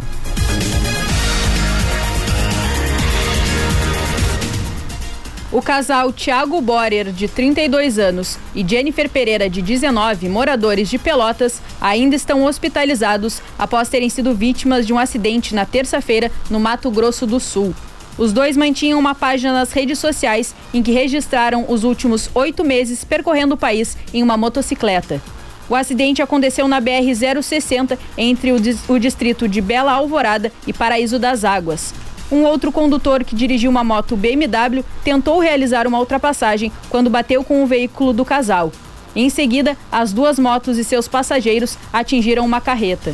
O 5.52 5.62
casal 5.62 6.14
Tiago 6.14 6.62
Borer, 6.62 7.12
de 7.12 7.28
32 7.28 8.00
anos, 8.00 8.40
e 8.56 8.66
Jennifer 8.66 9.10
Pereira, 9.10 9.50
de 9.50 9.62
19, 9.62 10.30
moradores 10.30 10.90
de 10.90 10.98
Pelotas, 10.98 11.62
ainda 11.82 12.16
estão 12.16 12.46
hospitalizados 12.46 13.42
após 13.60 13.90
terem 13.90 14.10
sido 14.10 14.34
vítimas 14.34 14.88
de 14.88 14.94
um 14.94 14.98
acidente 14.98 15.54
na 15.54 15.66
terça-feira 15.66 16.32
no 16.50 16.58
Mato 16.58 16.90
Grosso 16.90 17.28
do 17.28 17.38
Sul. 17.38 17.76
Os 18.18 18.32
dois 18.32 18.56
mantinham 18.56 18.98
uma 18.98 19.14
página 19.14 19.52
nas 19.52 19.74
redes 19.74 20.00
sociais 20.00 20.56
em 20.74 20.82
que 20.82 20.94
registraram 20.94 21.66
os 21.68 21.84
últimos 21.84 22.30
oito 22.34 22.64
meses 22.64 23.04
percorrendo 23.04 23.56
o 23.56 23.58
país 23.58 23.98
em 24.14 24.24
uma 24.24 24.38
motocicleta. 24.38 25.22
O 25.68 25.76
acidente 25.76 26.22
aconteceu 26.22 26.66
na 26.66 26.82
BR-060 26.82 27.98
entre 28.18 28.54
o, 28.54 29.00
distrito 29.00 29.50
de 29.50 29.60
Bela 29.60 29.92
Alvorada 29.92 30.50
e 30.66 30.72
Paraíso 30.72 31.20
das 31.20 31.44
Águas. 31.44 31.94
Um 32.32 32.44
outro 32.44 32.72
condutor 32.72 33.26
que 33.26 33.36
dirigiu 33.36 33.70
uma 33.70 33.84
moto 33.84 34.16
BMW 34.16 34.86
tentou 35.04 35.40
realizar 35.40 35.86
uma 35.86 36.00
ultrapassagem 36.00 36.72
quando 36.90 37.10
bateu 37.10 37.44
com 37.44 37.62
o 37.62 37.68
veículo 37.68 38.14
do 38.14 38.24
casal. 38.24 38.72
Em 39.14 39.30
seguida, 39.30 39.78
as 39.92 40.14
duas 40.14 40.40
motos 40.40 40.78
e 40.78 40.84
seus 40.86 41.10
passageiros 41.10 41.78
atingiram 41.92 42.46
uma 42.46 42.62
carreta. 42.62 43.14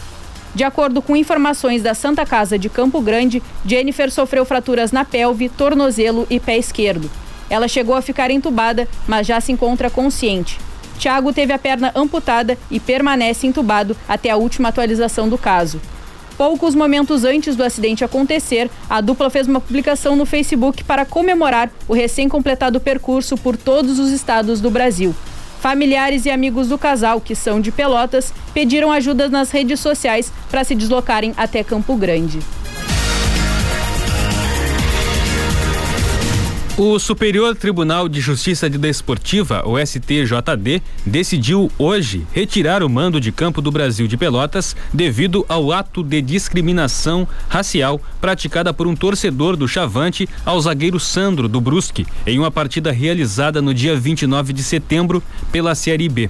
De 0.54 0.64
acordo 0.64 1.02
com 1.02 1.16
informações 1.16 1.82
da 1.82 1.96
Santa 1.96 2.26
Casa 2.26 2.60
de 2.60 2.70
Campo 2.70 3.02
Grande, 3.02 3.42
Jennifer 3.66 4.12
sofreu 4.12 4.46
fraturas 4.46 4.92
na 4.92 5.04
pelve, 5.04 5.50
tornozelo 5.50 6.28
e 6.30 6.40
pé 6.40 6.58
esquerdo. 6.58 7.10
Ela 7.50 7.68
chegou 7.68 7.96
a 7.96 8.02
ficar 8.02 8.30
entubada, 8.30 8.88
mas 9.08 9.26
já 9.26 9.42
se 9.42 9.52
encontra 9.52 9.90
consciente. 9.90 10.60
Tiago 11.00 11.34
teve 11.34 11.54
a 11.54 11.60
perna 11.60 11.92
amputada 11.96 12.58
e 12.70 12.80
permanece 12.80 13.48
entubado 13.48 13.96
até 14.08 14.30
a 14.30 14.38
última 14.38 14.70
atualização 14.70 15.28
do 15.30 15.38
caso. 15.38 15.80
Poucos 16.38 16.76
momentos 16.76 17.24
antes 17.24 17.56
do 17.56 17.64
acidente 17.64 18.04
acontecer, 18.04 18.70
a 18.88 19.02
dupla 19.02 19.28
fez 19.28 19.48
uma 19.48 19.60
publicação 19.60 20.16
no 20.16 20.24
Facebook 20.24 20.84
para 20.84 21.04
comemorar 21.04 21.72
o 21.88 21.94
recém-completado 21.94 22.80
percurso 22.80 23.36
por 23.36 23.58
todos 23.58 23.98
os 23.98 24.12
estados 24.12 24.62
do 24.62 24.70
Brasil. 24.70 25.16
Familiares 25.60 26.26
e 26.26 26.30
amigos 26.30 26.68
do 26.68 26.78
casal, 26.78 27.20
que 27.20 27.34
são 27.34 27.60
de 27.60 27.72
Pelotas, 27.72 28.32
pediram 28.54 28.92
ajuda 28.92 29.28
nas 29.28 29.50
redes 29.50 29.80
sociais 29.80 30.32
para 30.52 30.64
se 30.64 30.76
deslocarem 30.76 31.34
até 31.36 31.64
Campo 31.64 31.96
Grande. 31.96 32.40
O 36.80 37.00
Superior 37.00 37.56
Tribunal 37.56 38.08
de 38.08 38.22
Justiça 38.22 38.70
de 38.70 38.78
Desportiva, 38.78 39.68
o 39.68 39.84
STJD, 39.84 40.80
decidiu 41.04 41.72
hoje 41.76 42.28
retirar 42.32 42.84
o 42.84 42.90
mando 42.90 43.20
de 43.20 43.32
campo 43.32 43.64
do 43.64 43.72
Brasil 43.72 44.08
de 44.08 44.16
Pelotas 44.16 44.76
devido 44.94 45.44
ao 45.50 45.72
ato 45.72 46.04
de 46.04 46.22
discriminação 46.22 47.28
racial 47.50 48.00
praticada 48.22 48.72
por 48.72 48.86
um 48.86 48.96
torcedor 48.96 49.56
do 49.56 49.68
Chavante 49.68 50.30
ao 50.46 50.62
zagueiro 50.62 51.00
Sandro 51.00 51.48
do 51.48 51.60
Brusque 51.60 52.06
em 52.28 52.38
uma 52.38 52.52
partida 52.52 52.92
realizada 52.92 53.60
no 53.60 53.74
dia 53.74 53.96
29 53.96 54.54
de 54.54 54.62
setembro 54.62 55.24
pela 55.52 55.74
Série 55.74 56.08
B. 56.08 56.30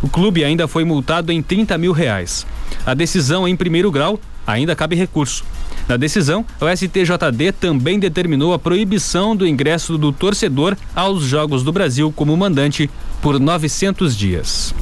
O 0.00 0.08
clube 0.08 0.44
ainda 0.44 0.68
foi 0.68 0.84
multado 0.84 1.32
em 1.32 1.42
30 1.42 1.76
mil 1.76 1.90
reais. 1.90 2.46
A 2.86 2.94
decisão 2.94 3.48
em 3.48 3.56
primeiro 3.56 3.90
grau 3.90 4.20
ainda 4.46 4.76
cabe 4.76 4.94
recurso. 4.94 5.44
Na 5.90 5.96
decisão, 5.96 6.46
o 6.60 6.68
STJD 6.68 7.50
também 7.50 7.98
determinou 7.98 8.54
a 8.54 8.60
proibição 8.60 9.34
do 9.34 9.44
ingresso 9.44 9.98
do 9.98 10.12
torcedor 10.12 10.76
aos 10.94 11.24
Jogos 11.24 11.64
do 11.64 11.72
Brasil 11.72 12.12
como 12.14 12.36
mandante 12.36 12.88
por 13.20 13.40
900 13.40 14.16
dias. 14.16 14.72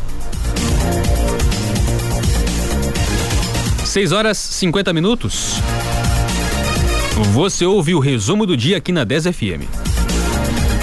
6 3.86 4.12
horas 4.12 4.36
50 4.36 4.92
minutos. 4.92 5.54
Você 7.32 7.64
ouve 7.64 7.94
o 7.94 8.00
resumo 8.00 8.44
do 8.44 8.54
dia 8.54 8.76
aqui 8.76 8.92
na 8.92 9.02
10 9.02 9.28
FM. 9.28 9.64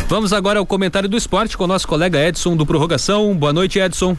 Vamos 0.10 0.34
agora 0.34 0.58
ao 0.58 0.66
comentário 0.66 1.08
do 1.08 1.16
esporte 1.16 1.56
com 1.56 1.66
o 1.66 1.68
nosso 1.68 1.88
colega 1.88 2.20
Edson 2.20 2.56
do 2.56 2.66
Prorrogação. 2.66 3.36
Boa 3.36 3.54
noite, 3.54 3.78
Edson. 3.78 4.18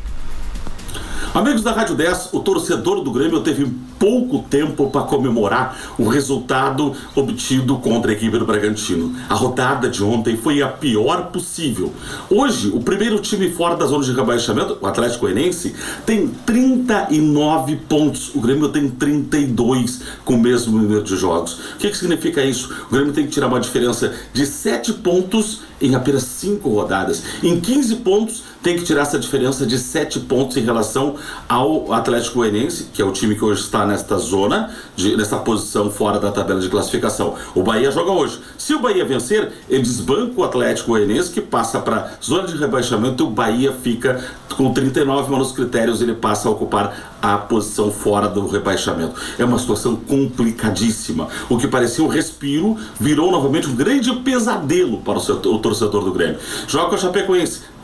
Amigos 1.36 1.62
da 1.62 1.70
Rádio 1.70 1.94
10, 1.94 2.30
o 2.32 2.40
torcedor 2.40 3.04
do 3.04 3.10
Grêmio 3.10 3.42
teve 3.42 3.70
pouco 3.98 4.38
tempo 4.48 4.88
para 4.88 5.02
comemorar 5.02 5.94
o 5.98 6.08
resultado 6.08 6.94
obtido 7.14 7.76
contra 7.76 8.10
a 8.10 8.14
equipe 8.14 8.38
do 8.38 8.46
Bragantino. 8.46 9.14
A 9.28 9.34
rodada 9.34 9.86
de 9.86 10.02
ontem 10.02 10.34
foi 10.34 10.62
a 10.62 10.68
pior 10.68 11.26
possível. 11.26 11.92
Hoje, 12.30 12.68
o 12.68 12.80
primeiro 12.80 13.18
time 13.18 13.50
fora 13.50 13.76
da 13.76 13.84
zona 13.84 14.02
de 14.02 14.14
rebaixamento, 14.14 14.78
o 14.80 14.86
Atlético 14.86 15.26
Goianiense, 15.26 15.74
tem 16.06 16.26
39 16.26 17.76
pontos. 17.86 18.34
O 18.34 18.40
Grêmio 18.40 18.70
tem 18.70 18.88
32 18.88 20.00
com 20.24 20.36
o 20.36 20.40
mesmo 20.40 20.78
número 20.78 21.02
de 21.02 21.18
jogos. 21.18 21.58
O 21.74 21.76
que, 21.76 21.90
que 21.90 21.98
significa 21.98 22.42
isso? 22.42 22.74
O 22.88 22.94
Grêmio 22.94 23.12
tem 23.12 23.26
que 23.26 23.32
tirar 23.32 23.48
uma 23.48 23.60
diferença 23.60 24.10
de 24.32 24.46
7 24.46 24.94
pontos 24.94 25.66
em 25.80 25.94
apenas 25.94 26.22
5 26.22 26.68
rodadas. 26.68 27.22
Em 27.42 27.60
15 27.60 27.96
pontos, 27.96 28.42
tem 28.66 28.76
que 28.76 28.82
tirar 28.82 29.02
essa 29.02 29.16
diferença 29.16 29.64
de 29.64 29.78
7 29.78 30.18
pontos 30.18 30.56
em 30.56 30.60
relação 30.62 31.14
ao 31.48 31.92
Atlético 31.92 32.38
Goianiense, 32.38 32.88
que 32.92 33.00
é 33.00 33.04
o 33.04 33.12
time 33.12 33.36
que 33.36 33.44
hoje 33.44 33.60
está 33.60 33.86
nesta 33.86 34.18
zona, 34.18 34.74
de, 34.96 35.16
nessa 35.16 35.36
posição 35.36 35.88
fora 35.88 36.18
da 36.18 36.32
tabela 36.32 36.58
de 36.58 36.68
classificação. 36.68 37.36
O 37.54 37.62
Bahia 37.62 37.92
joga 37.92 38.10
hoje. 38.10 38.40
Se 38.58 38.74
o 38.74 38.80
Bahia 38.80 39.04
vencer, 39.04 39.52
ele 39.68 39.82
desbanca 39.82 40.40
o 40.40 40.42
Atlético 40.42 40.88
Goianiense, 40.88 41.30
que 41.30 41.40
passa 41.40 41.78
para 41.78 42.10
zona 42.20 42.48
de 42.48 42.56
rebaixamento 42.56 43.22
e 43.22 43.26
o 43.28 43.30
Bahia 43.30 43.72
fica 43.72 44.20
com 44.56 44.72
39, 44.72 45.30
mas 45.30 45.38
nos 45.38 45.52
critérios 45.52 46.02
ele 46.02 46.14
passa 46.14 46.48
a 46.48 46.50
ocupar 46.50 47.15
a 47.34 47.38
posição 47.38 47.90
fora 47.90 48.28
do 48.28 48.46
rebaixamento. 48.46 49.14
É 49.38 49.44
uma 49.44 49.58
situação 49.58 49.96
complicadíssima. 49.96 51.28
O 51.48 51.58
que 51.58 51.68
parecia 51.68 52.04
um 52.04 52.08
respiro 52.08 52.76
virou 52.98 53.30
novamente 53.30 53.68
um 53.68 53.74
grande 53.74 54.12
pesadelo 54.16 54.98
para 54.98 55.18
o, 55.18 55.20
setor, 55.20 55.54
o 55.54 55.58
torcedor 55.58 56.04
do 56.04 56.12
Grêmio. 56.12 56.38
Joga 56.66 56.88
com 56.88 56.94
a 56.94 56.98
Chapecoense 56.98 57.76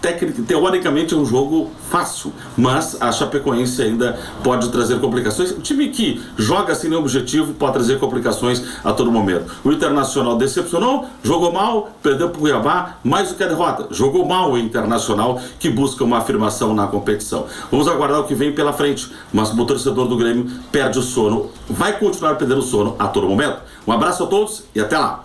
teoricamente 0.47 1.15
é 1.15 1.17
um 1.17 1.25
jogo 1.25 1.71
fácil, 1.89 2.33
mas 2.57 3.01
a 3.01 3.13
Chapecoense 3.13 3.81
ainda 3.81 4.19
pode 4.43 4.69
trazer 4.71 4.99
complicações. 4.99 5.53
O 5.53 5.61
time 5.61 5.89
que 5.89 6.21
joga 6.37 6.75
sem 6.75 6.91
nenhum 6.91 7.03
objetivo 7.03 7.55
pode 7.55 7.75
trazer 7.75 8.01
complicações 8.01 8.63
a 8.83 8.93
todo 8.93 9.13
momento. 9.13 9.53
O 9.65 9.71
Internacional 9.71 10.37
decepcionou, 10.37 11.07
jogou 11.23 11.53
mal, 11.53 11.93
perdeu 12.03 12.31
para 12.31 12.39
o 12.39 12.41
Cuiabá, 12.41 12.97
mais 13.05 13.29
do 13.29 13.37
que 13.37 13.45
a 13.45 13.47
derrota. 13.47 13.87
Jogou 13.95 14.27
mal 14.27 14.53
o 14.53 14.59
Internacional, 14.59 15.41
que 15.61 15.71
busca 15.71 16.03
uma 16.03 16.19
afirmação 16.19 16.75
na 16.75 16.89
competição. 16.89 17.47
Vamos 17.71 17.87
aguardar 17.87 18.21
o 18.21 18.25
que 18.25 18.35
vem 18.35 18.53
pela 18.53 18.73
frente, 18.73 19.13
mas 19.33 19.51
o 19.51 19.65
torcedor 19.65 20.07
do 20.07 20.17
Grêmio 20.17 20.51
perde 20.71 20.99
o 20.99 21.03
sono, 21.03 21.51
vai 21.69 21.99
continuar 21.99 22.35
perdendo 22.35 22.61
o 22.61 22.63
sono 22.63 22.97
a 22.99 23.09
todo 23.09 23.29
momento. 23.29 23.61
Um 23.87 23.93
abraço 23.93 24.25
a 24.25 24.27
todos 24.27 24.65
e 24.75 24.81
até 24.81 24.99
lá! 24.99 25.25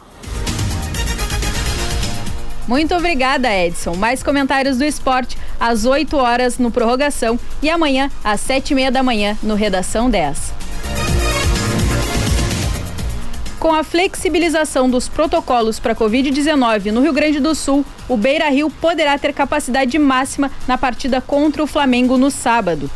Muito 2.67 2.93
obrigada, 2.93 3.49
Edson. 3.49 3.95
Mais 3.95 4.21
comentários 4.21 4.77
do 4.77 4.83
esporte 4.83 5.37
às 5.57 5.85
8 5.85 6.17
horas 6.17 6.57
no 6.57 6.69
Prorrogação 6.69 7.39
e 7.61 7.69
amanhã 7.69 8.11
às 8.23 8.41
7 8.41 8.71
e 8.71 8.75
meia 8.75 8.91
da 8.91 9.01
manhã 9.01 9.37
no 9.41 9.55
Redação 9.55 10.09
10. 10.09 10.57
Com 13.57 13.73
a 13.73 13.83
flexibilização 13.83 14.89
dos 14.89 15.07
protocolos 15.07 15.79
para 15.79 15.95
Covid-19 15.95 16.91
no 16.91 17.01
Rio 17.01 17.13
Grande 17.13 17.39
do 17.39 17.55
Sul, 17.55 17.85
o 18.07 18.15
Beira 18.15 18.49
Rio 18.49 18.69
poderá 18.69 19.17
ter 19.17 19.33
capacidade 19.33 19.97
máxima 19.97 20.51
na 20.67 20.77
partida 20.77 21.19
contra 21.19 21.63
o 21.63 21.67
Flamengo 21.67 22.17
no 22.17 22.29
sábado. 22.29 22.89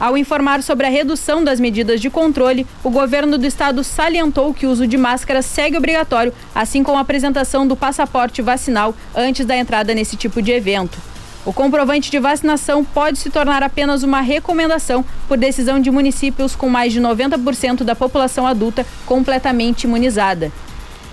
Ao 0.00 0.16
informar 0.16 0.62
sobre 0.62 0.86
a 0.86 0.90
redução 0.90 1.42
das 1.42 1.58
medidas 1.58 2.00
de 2.00 2.08
controle, 2.08 2.64
o 2.84 2.90
governo 2.90 3.36
do 3.36 3.44
estado 3.44 3.82
salientou 3.82 4.54
que 4.54 4.64
o 4.64 4.70
uso 4.70 4.86
de 4.86 4.96
máscara 4.96 5.42
segue 5.42 5.76
obrigatório, 5.76 6.32
assim 6.54 6.84
como 6.84 6.98
a 6.98 7.00
apresentação 7.00 7.66
do 7.66 7.74
passaporte 7.74 8.40
vacinal 8.40 8.94
antes 9.12 9.44
da 9.44 9.56
entrada 9.56 9.92
nesse 9.92 10.16
tipo 10.16 10.40
de 10.40 10.52
evento. 10.52 10.96
O 11.44 11.52
comprovante 11.52 12.12
de 12.12 12.18
vacinação 12.20 12.84
pode 12.84 13.18
se 13.18 13.28
tornar 13.28 13.62
apenas 13.62 14.04
uma 14.04 14.20
recomendação 14.20 15.04
por 15.26 15.36
decisão 15.36 15.80
de 15.80 15.90
municípios 15.90 16.54
com 16.54 16.68
mais 16.68 16.92
de 16.92 17.00
90% 17.00 17.82
da 17.82 17.96
população 17.96 18.46
adulta 18.46 18.86
completamente 19.04 19.84
imunizada. 19.84 20.52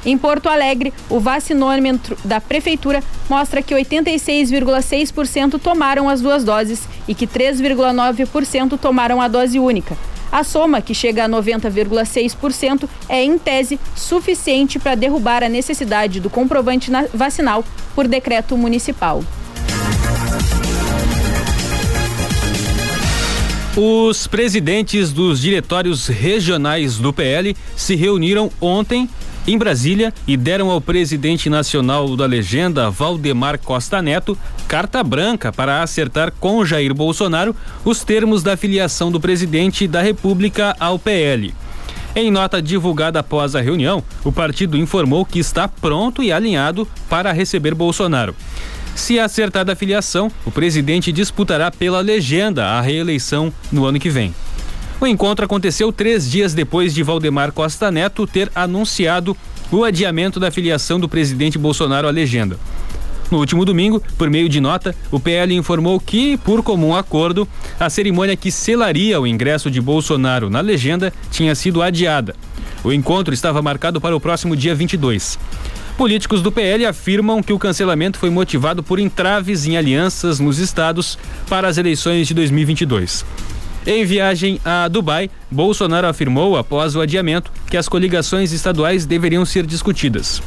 Em 0.06 0.18
Porto 0.18 0.48
Alegre, 0.48 0.94
o 1.10 1.20
vacinômetro 1.20 2.16
da 2.24 2.40
Prefeitura 2.40 3.04
mostra 3.28 3.64
que 3.64 3.74
86,6% 3.74 5.60
tomaram 5.60 6.08
as 6.08 6.22
duas 6.22 6.44
doses 6.44 6.88
e 7.08 7.16
que 7.16 7.26
3,9% 7.26 8.78
tomaram 8.78 9.20
a 9.20 9.28
dose 9.28 9.58
única. 9.58 9.98
A 10.32 10.44
soma, 10.44 10.82
que 10.82 10.94
chega 10.94 11.26
a 11.26 11.30
90,6%, 11.30 12.88
é, 13.10 13.24
em 13.24 13.38
tese, 13.38 13.80
suficiente 13.96 14.78
para 14.78 14.94
derrubar 14.94 15.44
a 15.44 15.50
necessidade 15.50 16.20
do 16.20 16.30
comprovante 16.30 16.92
vacinal 17.14 17.64
por 17.96 18.08
decreto 18.08 18.56
municipal. 18.58 19.24
Os 23.78 24.26
presidentes 24.26 25.12
dos 25.12 25.42
diretórios 25.42 26.08
regionais 26.08 26.98
do 26.98 27.12
PL 27.12 27.56
se 27.76 27.94
reuniram 27.94 28.50
ontem 28.62 29.10
em 29.48 29.58
Brasília 29.58 30.14
e 30.28 30.36
deram 30.36 30.72
ao 30.72 30.82
presidente 30.82 31.50
nacional 31.50 32.16
da 32.16 32.26
legenda, 32.26 32.90
Valdemar 32.90 33.60
Costa 33.60 34.02
Neto, 34.02 34.38
carta 34.68 35.04
branca 35.04 35.52
para 35.52 35.84
acertar 35.84 36.32
com 36.32 36.66
Jair 36.66 36.94
Bolsonaro 36.94 37.56
os 37.84 38.04
termos 38.04 38.42
da 38.42 38.58
filiação 38.58 39.12
do 39.12 39.20
presidente 39.20 39.88
da 39.88 40.02
República 40.02 40.76
ao 40.80 40.98
PL. 40.98 41.54
Em 42.16 42.32
nota 42.32 42.62
divulgada 42.62 43.20
após 43.20 43.56
a 43.56 43.62
reunião, 43.62 44.04
o 44.24 44.32
partido 44.32 44.78
informou 44.78 45.26
que 45.26 45.38
está 45.38 45.68
pronto 45.68 46.24
e 46.24 46.32
alinhado 46.32 46.88
para 47.10 47.32
receber 47.32 47.76
Bolsonaro. 47.76 48.34
Se 48.96 49.20
acertar 49.20 49.70
a 49.70 49.76
filiação, 49.76 50.32
o 50.46 50.52
presidente 50.52 51.12
disputará 51.12 51.70
pela 51.70 52.00
legenda 52.00 52.66
a 52.66 52.82
reeleição 52.82 53.52
no 53.70 53.86
ano 53.86 54.00
que 54.00 54.10
vem. 54.10 54.34
O 55.00 55.06
encontro 55.06 55.44
aconteceu 55.44 55.92
três 55.92 56.30
dias 56.30 56.54
depois 56.54 56.94
de 56.94 57.04
Valdemar 57.04 57.52
Costa 57.52 57.92
Neto 57.92 58.26
ter 58.26 58.50
anunciado 58.56 59.36
o 59.72 59.84
adiamento 59.84 60.40
da 60.40 60.50
filiação 60.50 61.00
do 61.00 61.10
presidente 61.10 61.58
Bolsonaro 61.58 62.08
à 62.08 62.12
legenda. 62.12 62.58
No 63.30 63.40
último 63.40 63.66
domingo, 63.66 64.02
por 64.18 64.30
meio 64.30 64.48
de 64.48 64.62
nota, 64.62 64.96
o 65.12 65.20
PL 65.20 65.54
informou 65.54 66.00
que, 66.00 66.38
por 66.38 66.62
comum 66.62 66.96
acordo, 66.96 67.48
a 67.80 67.90
cerimônia 67.90 68.38
que 68.38 68.52
selaria 68.52 69.20
o 69.20 69.28
ingresso 69.28 69.70
de 69.70 69.82
Bolsonaro 69.82 70.50
na 70.50 70.62
legenda 70.62 71.12
tinha 71.32 71.56
sido 71.56 71.82
adiada. 71.82 72.36
O 72.84 72.94
encontro 72.94 73.34
estava 73.34 73.62
marcado 73.62 74.00
para 74.00 74.16
o 74.16 74.20
próximo 74.20 74.56
dia 74.56 74.76
22. 74.76 75.40
Políticos 75.98 76.42
do 76.42 76.52
PL 76.52 76.86
afirmam 76.86 77.42
que 77.42 77.54
o 77.54 77.60
cancelamento 77.60 78.20
foi 78.20 78.30
motivado 78.30 78.84
por 78.84 79.00
entraves 79.00 79.66
em 79.66 79.76
alianças 79.76 80.40
nos 80.40 80.60
estados 80.60 81.18
para 81.50 81.68
as 81.68 81.78
eleições 81.78 82.28
de 82.28 82.34
2022. 82.34 83.26
Em 83.86 84.04
viagem 84.04 84.60
a 84.66 84.88
Dubai, 84.88 85.30
Bolsonaro 85.52 86.08
afirmou, 86.08 86.58
após 86.58 86.96
o 86.96 87.02
adiamento, 87.02 87.52
que 87.70 87.78
as 87.78 87.88
coligações 87.88 88.52
estaduais 88.52 89.06
deveriam 89.06 89.46
ser 89.46 89.64
discutidas. 89.64 90.42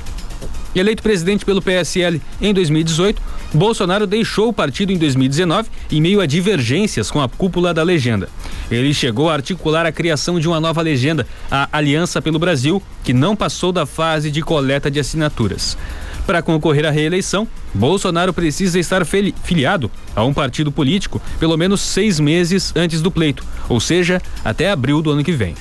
Eleito 0.75 1.03
presidente 1.03 1.45
pelo 1.45 1.63
PSL 1.63 2.21
em 2.41 2.53
2018, 2.53 3.23
Bolsonaro 3.55 4.07
deixou 4.07 4.49
o 4.49 4.53
partido 4.53 4.93
em 4.93 4.99
2019 4.99 5.69
em 5.91 6.01
meio 6.01 6.21
a 6.21 6.27
divergências 6.27 7.11
com 7.11 7.21
a 7.21 7.29
cúpula 7.29 7.73
da 7.73 7.83
legenda. 7.83 8.29
Ele 8.71 8.93
chegou 8.93 9.31
a 9.31 9.35
articular 9.35 9.87
a 9.87 9.93
criação 9.93 10.39
de 10.39 10.49
uma 10.49 10.61
nova 10.61 10.83
legenda, 10.83 11.27
a 11.51 11.69
Aliança 11.73 12.21
pelo 12.21 12.39
Brasil, 12.39 12.83
que 13.05 13.15
não 13.15 13.37
passou 13.37 13.73
da 13.73 13.87
fase 13.87 14.31
de 14.33 14.43
coleta 14.43 14.91
de 14.91 14.99
assinaturas. 15.01 15.79
Para 16.29 16.43
concorrer 16.43 16.85
à 16.85 16.91
reeleição, 16.91 17.49
Bolsonaro 17.73 18.35
precisa 18.35 18.79
estar 18.79 19.03
filiado 19.07 19.91
a 20.15 20.23
um 20.23 20.35
partido 20.35 20.71
político 20.71 21.23
pelo 21.41 21.57
menos 21.57 21.81
seis 21.81 22.21
meses 22.21 22.71
antes 22.77 23.01
do 23.01 23.11
pleito, 23.11 23.43
ou 23.67 23.81
seja, 23.81 24.21
até 24.45 24.71
abril 24.71 25.01
do 25.01 25.11
ano 25.11 25.25
que 25.25 25.33
vem. 25.33 25.55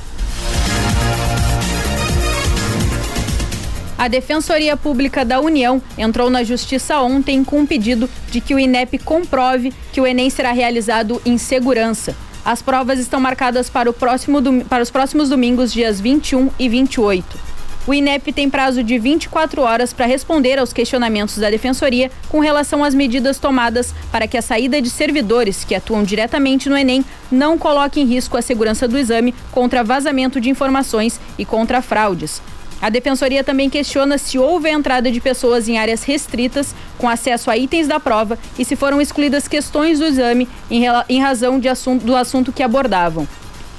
A 3.97 4.09
Defensoria 4.09 4.75
Pública 4.75 5.23
da 5.23 5.39
União 5.39 5.81
entrou 5.97 6.29
na 6.29 6.43
Justiça 6.43 6.99
ontem 6.99 7.45
com 7.45 7.59
um 7.59 7.65
pedido 7.65 8.09
de 8.29 8.41
que 8.41 8.53
o 8.53 8.59
INEP 8.59 8.97
comprove 8.97 9.73
que 9.93 10.01
o 10.01 10.05
Enem 10.05 10.29
será 10.29 10.51
realizado 10.51 11.21
em 11.25 11.37
segurança. 11.37 12.13
As 12.43 12.61
provas 12.61 12.99
estão 12.99 13.21
marcadas 13.21 13.69
para, 13.69 13.93
próximo, 13.93 14.65
para 14.65 14.83
os 14.83 14.91
próximos 14.91 15.29
domingos, 15.29 15.71
dias 15.71 16.01
21 16.01 16.49
e 16.59 16.67
28. 16.67 17.56
O 17.87 17.93
INEP 17.93 18.33
tem 18.33 18.49
prazo 18.49 18.83
de 18.83 18.99
24 18.99 19.61
horas 19.61 19.93
para 19.93 20.05
responder 20.05 20.59
aos 20.59 20.73
questionamentos 20.73 21.37
da 21.37 21.49
Defensoria 21.49 22.11
com 22.27 22.41
relação 22.41 22.83
às 22.83 22.93
medidas 22.93 23.39
tomadas 23.39 23.95
para 24.11 24.27
que 24.27 24.35
a 24.35 24.41
saída 24.41 24.81
de 24.81 24.89
servidores 24.89 25.63
que 25.63 25.73
atuam 25.73 26.03
diretamente 26.03 26.67
no 26.67 26.77
Enem 26.77 27.05
não 27.31 27.57
coloque 27.57 28.01
em 28.01 28.05
risco 28.05 28.35
a 28.35 28.41
segurança 28.41 28.89
do 28.89 28.97
exame 28.97 29.33
contra 29.53 29.85
vazamento 29.85 30.41
de 30.41 30.49
informações 30.49 31.17
e 31.39 31.45
contra 31.45 31.81
fraudes. 31.81 32.41
A 32.81 32.89
Defensoria 32.89 33.41
também 33.41 33.69
questiona 33.69 34.17
se 34.17 34.37
houve 34.37 34.67
a 34.67 34.73
entrada 34.73 35.09
de 35.09 35.21
pessoas 35.21 35.69
em 35.69 35.77
áreas 35.77 36.03
restritas 36.03 36.75
com 36.97 37.07
acesso 37.07 37.49
a 37.49 37.57
itens 37.57 37.87
da 37.87 38.01
prova 38.01 38.37
e 38.59 38.65
se 38.65 38.75
foram 38.75 38.99
excluídas 38.99 39.47
questões 39.47 39.97
do 39.97 40.05
exame 40.05 40.45
em, 40.69 41.21
razão 41.21 41.57
assunto, 41.71 42.05
do 42.05 42.17
assunto 42.17 42.51
que 42.51 42.61
abordavam. 42.61 43.25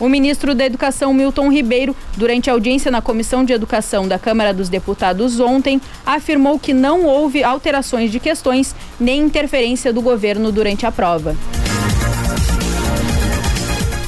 O 0.01 0.09
ministro 0.09 0.55
da 0.55 0.65
Educação, 0.65 1.13
Milton 1.13 1.51
Ribeiro, 1.51 1.95
durante 2.17 2.49
a 2.49 2.53
audiência 2.53 2.89
na 2.89 3.03
Comissão 3.03 3.45
de 3.45 3.53
Educação 3.53 4.07
da 4.07 4.17
Câmara 4.19 4.55
dos 4.55 4.69
Deputados 4.69 5.41
ontem, 5.41 5.81
afirmou 6.07 6.57
que 6.57 6.73
não 6.73 7.05
houve 7.05 7.43
alterações 7.43 8.13
de 8.13 8.21
questões 8.21 8.77
nem 9.01 9.23
interferência 9.23 9.93
do 9.93 10.01
governo 10.01 10.53
durante 10.53 10.87
a 10.87 10.93
prova. 10.93 11.37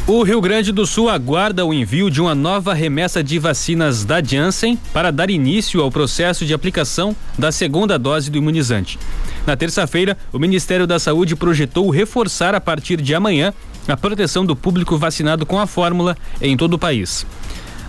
O 0.06 0.24
Rio 0.24 0.40
Grande 0.40 0.72
do 0.72 0.86
Sul 0.86 1.08
aguarda 1.08 1.64
o 1.64 1.72
envio 1.72 2.10
de 2.10 2.20
uma 2.20 2.34
nova 2.34 2.74
remessa 2.74 3.22
de 3.22 3.38
vacinas 3.38 4.04
da 4.04 4.20
Janssen 4.20 4.76
para 4.92 5.12
dar 5.12 5.30
início 5.30 5.80
ao 5.80 5.90
processo 5.90 6.44
de 6.44 6.52
aplicação 6.52 7.14
da 7.38 7.52
segunda 7.52 7.96
dose 7.96 8.28
do 8.28 8.36
imunizante. 8.36 8.98
Na 9.46 9.56
terça-feira, 9.56 10.18
o 10.32 10.38
Ministério 10.38 10.84
da 10.84 10.98
Saúde 10.98 11.36
projetou 11.36 11.88
reforçar 11.90 12.56
a 12.56 12.60
partir 12.60 13.00
de 13.00 13.14
amanhã 13.14 13.54
a 13.88 13.96
proteção 13.96 14.44
do 14.44 14.56
público 14.56 14.96
vacinado 14.96 15.44
com 15.46 15.58
a 15.58 15.66
fórmula 15.66 16.16
em 16.40 16.56
todo 16.56 16.74
o 16.74 16.78
país. 16.78 17.26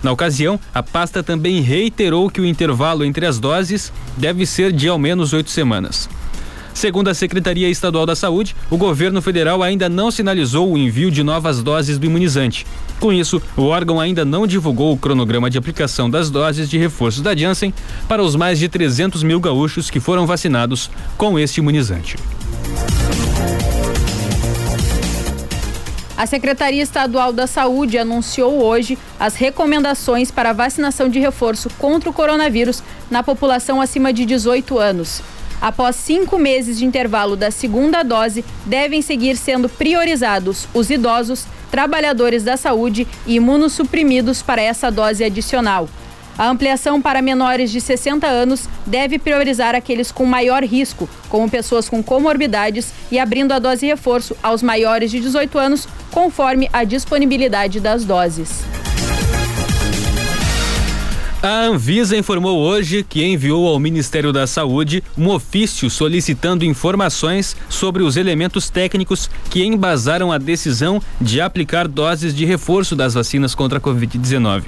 Na 0.02 0.10
ocasião, 0.10 0.58
a 0.74 0.82
pasta 0.82 1.22
também 1.22 1.60
reiterou 1.60 2.28
que 2.28 2.40
o 2.40 2.46
intervalo 2.46 3.04
entre 3.04 3.24
as 3.24 3.38
doses 3.38 3.92
deve 4.16 4.44
ser 4.44 4.72
de 4.72 4.88
ao 4.88 4.98
menos 4.98 5.32
oito 5.32 5.50
semanas. 5.50 6.08
Segundo 6.74 7.08
a 7.08 7.14
Secretaria 7.14 7.68
Estadual 7.68 8.06
da 8.06 8.16
Saúde, 8.16 8.56
o 8.70 8.76
governo 8.76 9.20
federal 9.20 9.62
ainda 9.62 9.88
não 9.88 10.10
sinalizou 10.10 10.72
o 10.72 10.78
envio 10.78 11.10
de 11.10 11.22
novas 11.22 11.62
doses 11.62 11.98
do 11.98 12.06
imunizante. 12.06 12.66
Com 12.98 13.12
isso, 13.12 13.40
o 13.56 13.64
órgão 13.64 14.00
ainda 14.00 14.24
não 14.24 14.46
divulgou 14.46 14.92
o 14.92 14.96
cronograma 14.96 15.50
de 15.50 15.58
aplicação 15.58 16.08
das 16.08 16.30
doses 16.30 16.68
de 16.68 16.78
reforço 16.78 17.22
da 17.22 17.36
Janssen 17.36 17.74
para 18.08 18.22
os 18.22 18.34
mais 18.34 18.58
de 18.58 18.68
300 18.68 19.22
mil 19.22 19.38
gaúchos 19.38 19.90
que 19.90 20.00
foram 20.00 20.26
vacinados 20.26 20.90
com 21.16 21.38
este 21.38 21.58
imunizante. 21.58 22.16
A 26.22 26.26
Secretaria 26.26 26.84
Estadual 26.84 27.32
da 27.32 27.48
Saúde 27.48 27.98
anunciou 27.98 28.62
hoje 28.62 28.96
as 29.18 29.34
recomendações 29.34 30.30
para 30.30 30.50
a 30.50 30.52
vacinação 30.52 31.08
de 31.08 31.18
reforço 31.18 31.68
contra 31.80 32.08
o 32.08 32.12
coronavírus 32.12 32.80
na 33.10 33.24
população 33.24 33.80
acima 33.80 34.12
de 34.12 34.24
18 34.24 34.78
anos 34.78 35.20
após 35.62 35.94
cinco 35.94 36.40
meses 36.40 36.76
de 36.76 36.84
intervalo 36.84 37.36
da 37.36 37.52
segunda 37.52 38.02
dose, 38.02 38.44
devem 38.66 39.00
seguir 39.00 39.36
sendo 39.36 39.68
priorizados 39.68 40.66
os 40.74 40.90
idosos, 40.90 41.46
trabalhadores 41.70 42.42
da 42.42 42.56
saúde 42.56 43.06
e 43.24 43.36
imunossuprimidos 43.36 44.42
para 44.42 44.60
essa 44.60 44.90
dose 44.90 45.22
adicional. 45.22 45.88
A 46.36 46.48
ampliação 46.48 47.00
para 47.00 47.20
menores 47.20 47.70
de 47.70 47.80
60 47.80 48.26
anos 48.26 48.68
deve 48.86 49.18
priorizar 49.18 49.74
aqueles 49.74 50.10
com 50.10 50.24
maior 50.24 50.64
risco, 50.64 51.08
como 51.28 51.50
pessoas 51.50 51.88
com 51.88 52.02
comorbidades, 52.02 52.92
e 53.10 53.18
abrindo 53.18 53.52
a 53.52 53.58
dose 53.58 53.86
reforço 53.86 54.36
aos 54.42 54.62
maiores 54.62 55.10
de 55.10 55.20
18 55.20 55.58
anos, 55.58 55.86
conforme 56.10 56.68
a 56.72 56.84
disponibilidade 56.84 57.80
das 57.80 58.04
doses. 58.04 58.64
A 61.42 61.64
Anvisa 61.64 62.16
informou 62.16 62.60
hoje 62.60 63.02
que 63.02 63.24
enviou 63.24 63.66
ao 63.66 63.76
Ministério 63.80 64.32
da 64.32 64.46
Saúde 64.46 65.02
um 65.18 65.28
ofício 65.28 65.90
solicitando 65.90 66.64
informações 66.64 67.56
sobre 67.68 68.04
os 68.04 68.16
elementos 68.16 68.70
técnicos 68.70 69.28
que 69.50 69.64
embasaram 69.64 70.30
a 70.30 70.38
decisão 70.38 71.02
de 71.20 71.40
aplicar 71.40 71.88
doses 71.88 72.32
de 72.32 72.44
reforço 72.44 72.94
das 72.94 73.14
vacinas 73.14 73.56
contra 73.56 73.78
a 73.78 73.80
Covid-19. 73.80 74.66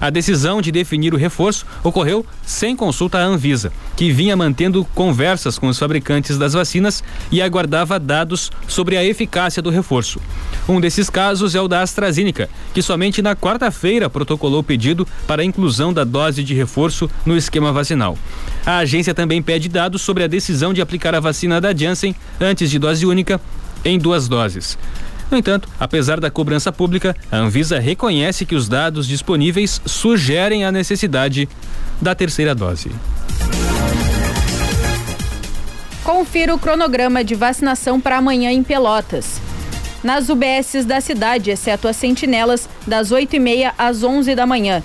A 0.00 0.10
decisão 0.10 0.60
de 0.60 0.70
definir 0.70 1.12
o 1.12 1.16
reforço 1.16 1.66
ocorreu 1.82 2.24
sem 2.44 2.76
consulta 2.76 3.18
à 3.18 3.24
Anvisa, 3.24 3.72
que 3.96 4.12
vinha 4.12 4.36
mantendo 4.36 4.84
conversas 4.94 5.58
com 5.58 5.68
os 5.68 5.78
fabricantes 5.78 6.38
das 6.38 6.52
vacinas 6.52 7.02
e 7.30 7.42
aguardava 7.42 7.98
dados 7.98 8.50
sobre 8.66 8.96
a 8.96 9.04
eficácia 9.04 9.62
do 9.62 9.70
reforço. 9.70 10.20
Um 10.68 10.80
desses 10.80 11.10
casos 11.10 11.54
é 11.54 11.60
o 11.60 11.68
da 11.68 11.82
AstraZeneca, 11.82 12.48
que 12.72 12.82
somente 12.82 13.22
na 13.22 13.34
quarta-feira 13.34 14.08
protocolou 14.08 14.60
o 14.60 14.64
pedido 14.64 15.06
para 15.26 15.42
a 15.42 15.44
inclusão 15.44 15.92
da 15.92 16.04
dose 16.04 16.44
de 16.44 16.54
reforço 16.54 17.10
no 17.24 17.36
esquema 17.36 17.72
vacinal. 17.72 18.16
A 18.64 18.78
agência 18.78 19.14
também 19.14 19.42
pede 19.42 19.68
dados 19.68 20.02
sobre 20.02 20.24
a 20.24 20.28
decisão 20.28 20.72
de 20.72 20.80
aplicar 20.80 21.14
a 21.14 21.20
vacina 21.20 21.60
da 21.60 21.74
Janssen 21.74 22.14
antes 22.40 22.70
de 22.70 22.78
dose 22.78 23.04
única 23.06 23.40
em 23.84 23.98
duas 23.98 24.28
doses. 24.28 24.78
No 25.30 25.36
entanto, 25.36 25.68
apesar 25.78 26.18
da 26.20 26.30
cobrança 26.30 26.72
pública, 26.72 27.14
a 27.30 27.36
Anvisa 27.36 27.78
reconhece 27.78 28.46
que 28.46 28.54
os 28.54 28.66
dados 28.68 29.06
disponíveis 29.06 29.80
sugerem 29.84 30.64
a 30.64 30.72
necessidade 30.72 31.48
da 32.00 32.14
terceira 32.14 32.54
dose. 32.54 32.90
Confira 36.02 36.54
o 36.54 36.58
cronograma 36.58 37.22
de 37.22 37.34
vacinação 37.34 38.00
para 38.00 38.16
amanhã 38.16 38.50
em 38.50 38.62
Pelotas. 38.62 39.38
Nas 40.02 40.30
UBSs 40.30 40.86
da 40.86 41.00
cidade, 41.00 41.50
exceto 41.50 41.86
as 41.86 41.96
sentinelas, 41.96 42.68
das 42.86 43.10
8h30 43.10 43.72
às 43.76 44.02
11 44.02 44.34
da 44.34 44.46
manhã. 44.46 44.82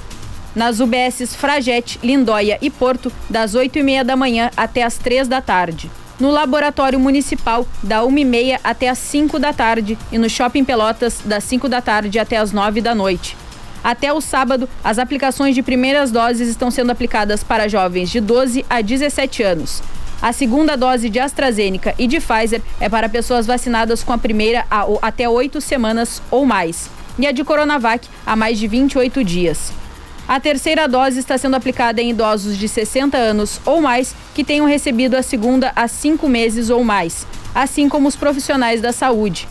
Nas 0.54 0.82
UBSs 0.82 1.36
Fragete, 1.36 2.00
Lindóia 2.04 2.58
e 2.62 2.70
Porto, 2.70 3.12
das 3.30 3.56
8h30 3.56 4.04
da 4.04 4.18
manhã 4.18 4.52
até 4.58 4.84
as 4.84 4.98
3 4.98 5.28
da 5.28 5.40
tarde 5.40 5.90
no 6.24 6.32
Laboratório 6.32 6.98
Municipal, 6.98 7.68
da 7.84 8.00
1h30 8.00 8.58
até 8.64 8.88
as 8.88 8.98
5 8.98 9.38
da 9.38 9.52
tarde, 9.52 9.98
e 10.10 10.18
no 10.18 10.30
Shopping 10.30 10.64
Pelotas, 10.64 11.20
das 11.26 11.44
5 11.44 11.68
da 11.68 11.82
tarde 11.82 12.18
até 12.18 12.38
as 12.38 12.54
9 12.54 12.80
da 12.80 12.96
noite. 12.96 13.36
Até 13.84 14.14
o 14.14 14.22
sábado, 14.22 14.70
as 14.82 15.00
aplicações 15.00 15.54
de 15.54 15.62
primeiras 15.62 16.12
doses 16.12 16.48
estão 16.48 16.72
sendo 16.72 16.94
aplicadas 16.94 17.44
para 17.44 17.68
jovens 17.68 18.10
de 18.10 18.22
12 18.22 18.66
a 18.70 18.80
17 18.80 19.44
anos. 19.44 19.84
A 20.22 20.32
segunda 20.32 20.78
dose 20.78 21.10
de 21.10 21.20
AstraZeneca 21.20 21.94
e 22.00 22.08
de 22.08 22.22
Pfizer 22.22 22.62
é 22.80 22.88
para 22.88 23.10
pessoas 23.10 23.46
vacinadas 23.46 24.02
com 24.02 24.14
a 24.14 24.18
primeira 24.18 24.66
a, 24.72 24.86
até 25.02 25.28
oito 25.28 25.60
semanas 25.60 26.22
ou 26.32 26.46
mais. 26.46 26.90
E 27.20 27.28
a 27.28 27.34
de 27.34 27.44
Coronavac 27.44 28.08
há 28.26 28.34
mais 28.34 28.58
de 28.58 28.66
28 28.66 29.22
dias. 29.26 29.83
A 30.28 30.40
terceira 30.40 30.88
dose 30.88 31.20
está 31.20 31.38
sendo 31.38 31.56
aplicada 31.56 32.02
em 32.02 32.12
idosos 32.12 32.58
de 32.58 32.68
60 32.68 33.18
anos 33.18 33.60
ou 33.66 33.82
mais 33.82 34.16
que 34.34 34.44
tenham 34.44 34.66
recebido 34.66 35.16
a 35.16 35.22
segunda 35.22 35.72
há 35.76 35.88
cinco 35.88 36.30
meses 36.30 36.70
ou 36.70 36.84
mais, 36.84 37.28
assim 37.54 37.90
como 37.90 38.08
os 38.08 38.16
profissionais 38.16 38.80
da 38.80 38.94
saúde. 38.94 39.48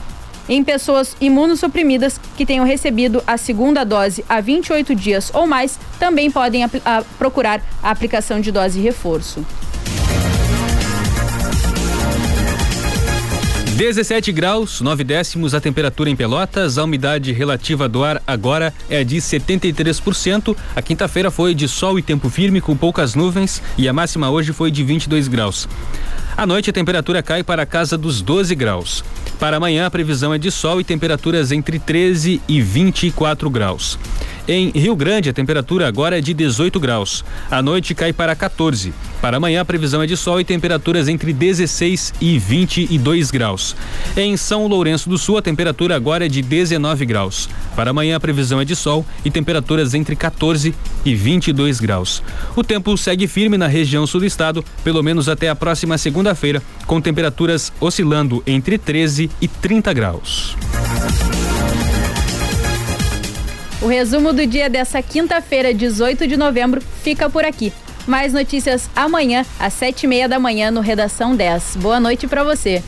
Em 0.49 0.65
pessoas 0.65 1.17
imunossuprimidas 1.21 2.19
que 2.37 2.47
tenham 2.47 2.65
recebido 2.65 3.23
a 3.27 3.37
segunda 3.37 3.85
dose 3.85 4.25
há 4.29 4.41
28 4.41 4.95
dias 4.95 5.31
ou 5.33 5.47
mais, 5.47 5.79
também 5.99 6.31
podem 6.31 6.65
a, 6.65 7.05
procurar 7.19 7.63
a 7.83 7.91
aplicação 7.91 8.41
de 8.41 8.51
dose 8.51 8.81
reforço. 8.81 9.45
17 13.83 14.31
graus, 14.31 14.81
9 14.81 15.03
décimos 15.03 15.57
a 15.57 15.61
temperatura 15.61 16.09
em 16.09 16.15
Pelotas, 16.15 16.79
a 16.79 16.85
umidade 16.85 17.33
relativa 17.33 17.89
do 17.89 18.05
ar 18.05 18.23
agora 18.25 18.73
é 18.89 19.03
de 19.03 19.17
73%. 19.17 20.57
A 20.77 20.81
quinta-feira 20.81 21.33
foi 21.33 21.53
de 21.53 21.67
sol 21.67 21.99
e 21.99 22.03
tempo 22.03 22.31
firme 22.31 22.61
com 22.61 22.77
poucas 22.77 23.17
nuvens 23.17 23.61
e 23.77 23.89
a 23.89 23.93
máxima 23.93 24.31
hoje 24.31 24.53
foi 24.53 24.71
de 24.71 24.85
22 24.85 25.27
graus. 25.27 25.69
À 26.37 26.47
noite 26.47 26.71
a 26.71 26.73
temperatura 26.73 27.25
cai 27.25 27.43
para 27.43 27.65
a 27.65 27.67
casa 27.67 27.99
dos 27.99 28.23
12 28.23 28.55
graus. 28.55 29.03
Para 29.43 29.57
amanhã 29.57 29.87
a 29.87 29.91
previsão 29.91 30.33
é 30.33 30.39
de 30.39 30.53
sol 30.53 30.81
e 30.81 30.85
temperaturas 30.85 31.51
entre 31.51 31.77
13 31.77 32.41
e 32.47 32.63
24 32.63 33.51
graus. 33.51 33.99
Em 34.47 34.71
Rio 34.71 34.95
Grande, 34.95 35.31
a 35.31 35.33
temperatura 35.33 35.87
agora 35.87 36.19
é 36.19 36.21
de 36.21 36.33
18 36.33 36.79
graus. 36.79 37.25
À 37.51 37.61
noite 37.61 37.93
cai 37.93 38.13
para 38.13 38.37
14. 38.37 38.93
Para 39.21 39.37
amanhã, 39.37 39.61
a 39.61 39.65
previsão 39.65 40.03
é 40.03 40.07
de 40.07 40.17
sol 40.17 40.41
e 40.41 40.45
temperaturas 40.45 41.07
entre 41.07 41.33
16 41.33 42.15
e 42.21 42.39
22 42.39 43.31
graus. 43.31 43.77
Em 44.17 44.37
São 44.37 44.67
Lourenço 44.67 45.09
do 45.09 45.17
Sul, 45.17 45.39
a 45.39 45.43
temperatura 45.43 45.95
agora 45.95 46.27
é 46.27 46.29
de 46.29 46.43
19 46.43 47.07
graus. 47.07 47.49
Para 47.77 47.91
amanhã, 47.91 48.17
a 48.17 48.21
previsão 48.21 48.61
é 48.61 48.65
de 48.65 48.75
sol 48.75 49.07
e 49.25 49.31
temperaturas 49.31 49.95
entre 49.95 50.17
14 50.17 50.75
e 51.05 51.15
22 51.15 51.79
graus. 51.79 52.21
O 52.57 52.65
tempo 52.65 52.97
segue 52.97 53.29
firme 53.29 53.57
na 53.57 53.69
região 53.69 54.07
sul 54.09 54.21
do 54.21 54.27
estado, 54.27 54.65
pelo 54.83 55.05
menos 55.05 55.29
até 55.29 55.49
a 55.49 55.55
próxima 55.55 55.97
segunda-feira, 55.97 56.61
com 56.85 57.01
temperaturas 57.01 57.73
oscilando 57.81 58.43
entre 58.45 58.77
13 58.77 59.31
e 59.41 59.49
30 59.49 59.93
graus. 59.93 60.57
O 63.81 63.87
resumo 63.87 64.33
do 64.33 64.47
dia 64.47 64.71
dessa 64.71 65.03
quinta-feira, 65.03 65.75
18 65.75 66.27
de 66.27 66.37
novembro, 66.37 66.81
fica 67.03 67.29
por 67.29 67.45
aqui. 67.45 67.73
Mais 68.07 68.33
notícias 68.33 68.89
amanhã, 68.95 69.45
às 69.59 69.73
sete 69.73 70.05
e 70.05 70.07
meia 70.07 70.29
da 70.29 70.39
manhã, 70.39 70.71
no 70.71 70.81
Redação 70.81 71.35
10. 71.35 71.77
Boa 71.77 72.01
noite 72.01 72.27
para 72.27 72.43
você. 72.45 72.83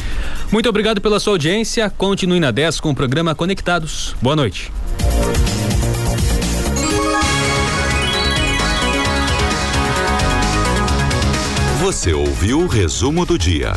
Muito 0.50 0.68
obrigado 0.68 1.00
pela 1.00 1.18
sua 1.20 1.34
audiência. 1.34 1.90
Continue 1.90 2.40
na 2.40 2.50
10 2.50 2.80
com 2.80 2.90
o 2.90 2.94
programa 2.94 3.34
Conectados. 3.34 4.14
Boa 4.20 4.36
noite. 4.36 4.72
Você 11.80 12.12
ouviu 12.14 12.60
o 12.60 12.66
resumo 12.66 13.26
do 13.26 13.38
dia. 13.38 13.74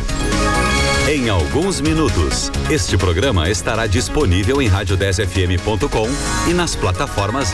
Em 1.10 1.30
alguns 1.30 1.80
minutos, 1.80 2.52
este 2.70 2.98
programa 2.98 3.50
estará 3.50 3.88
disponível 3.88 4.62
em 4.62 4.70
rádio10fm.com 4.70 6.06
e 6.50 6.54
nas 6.54 6.76
plataformas 6.76 7.46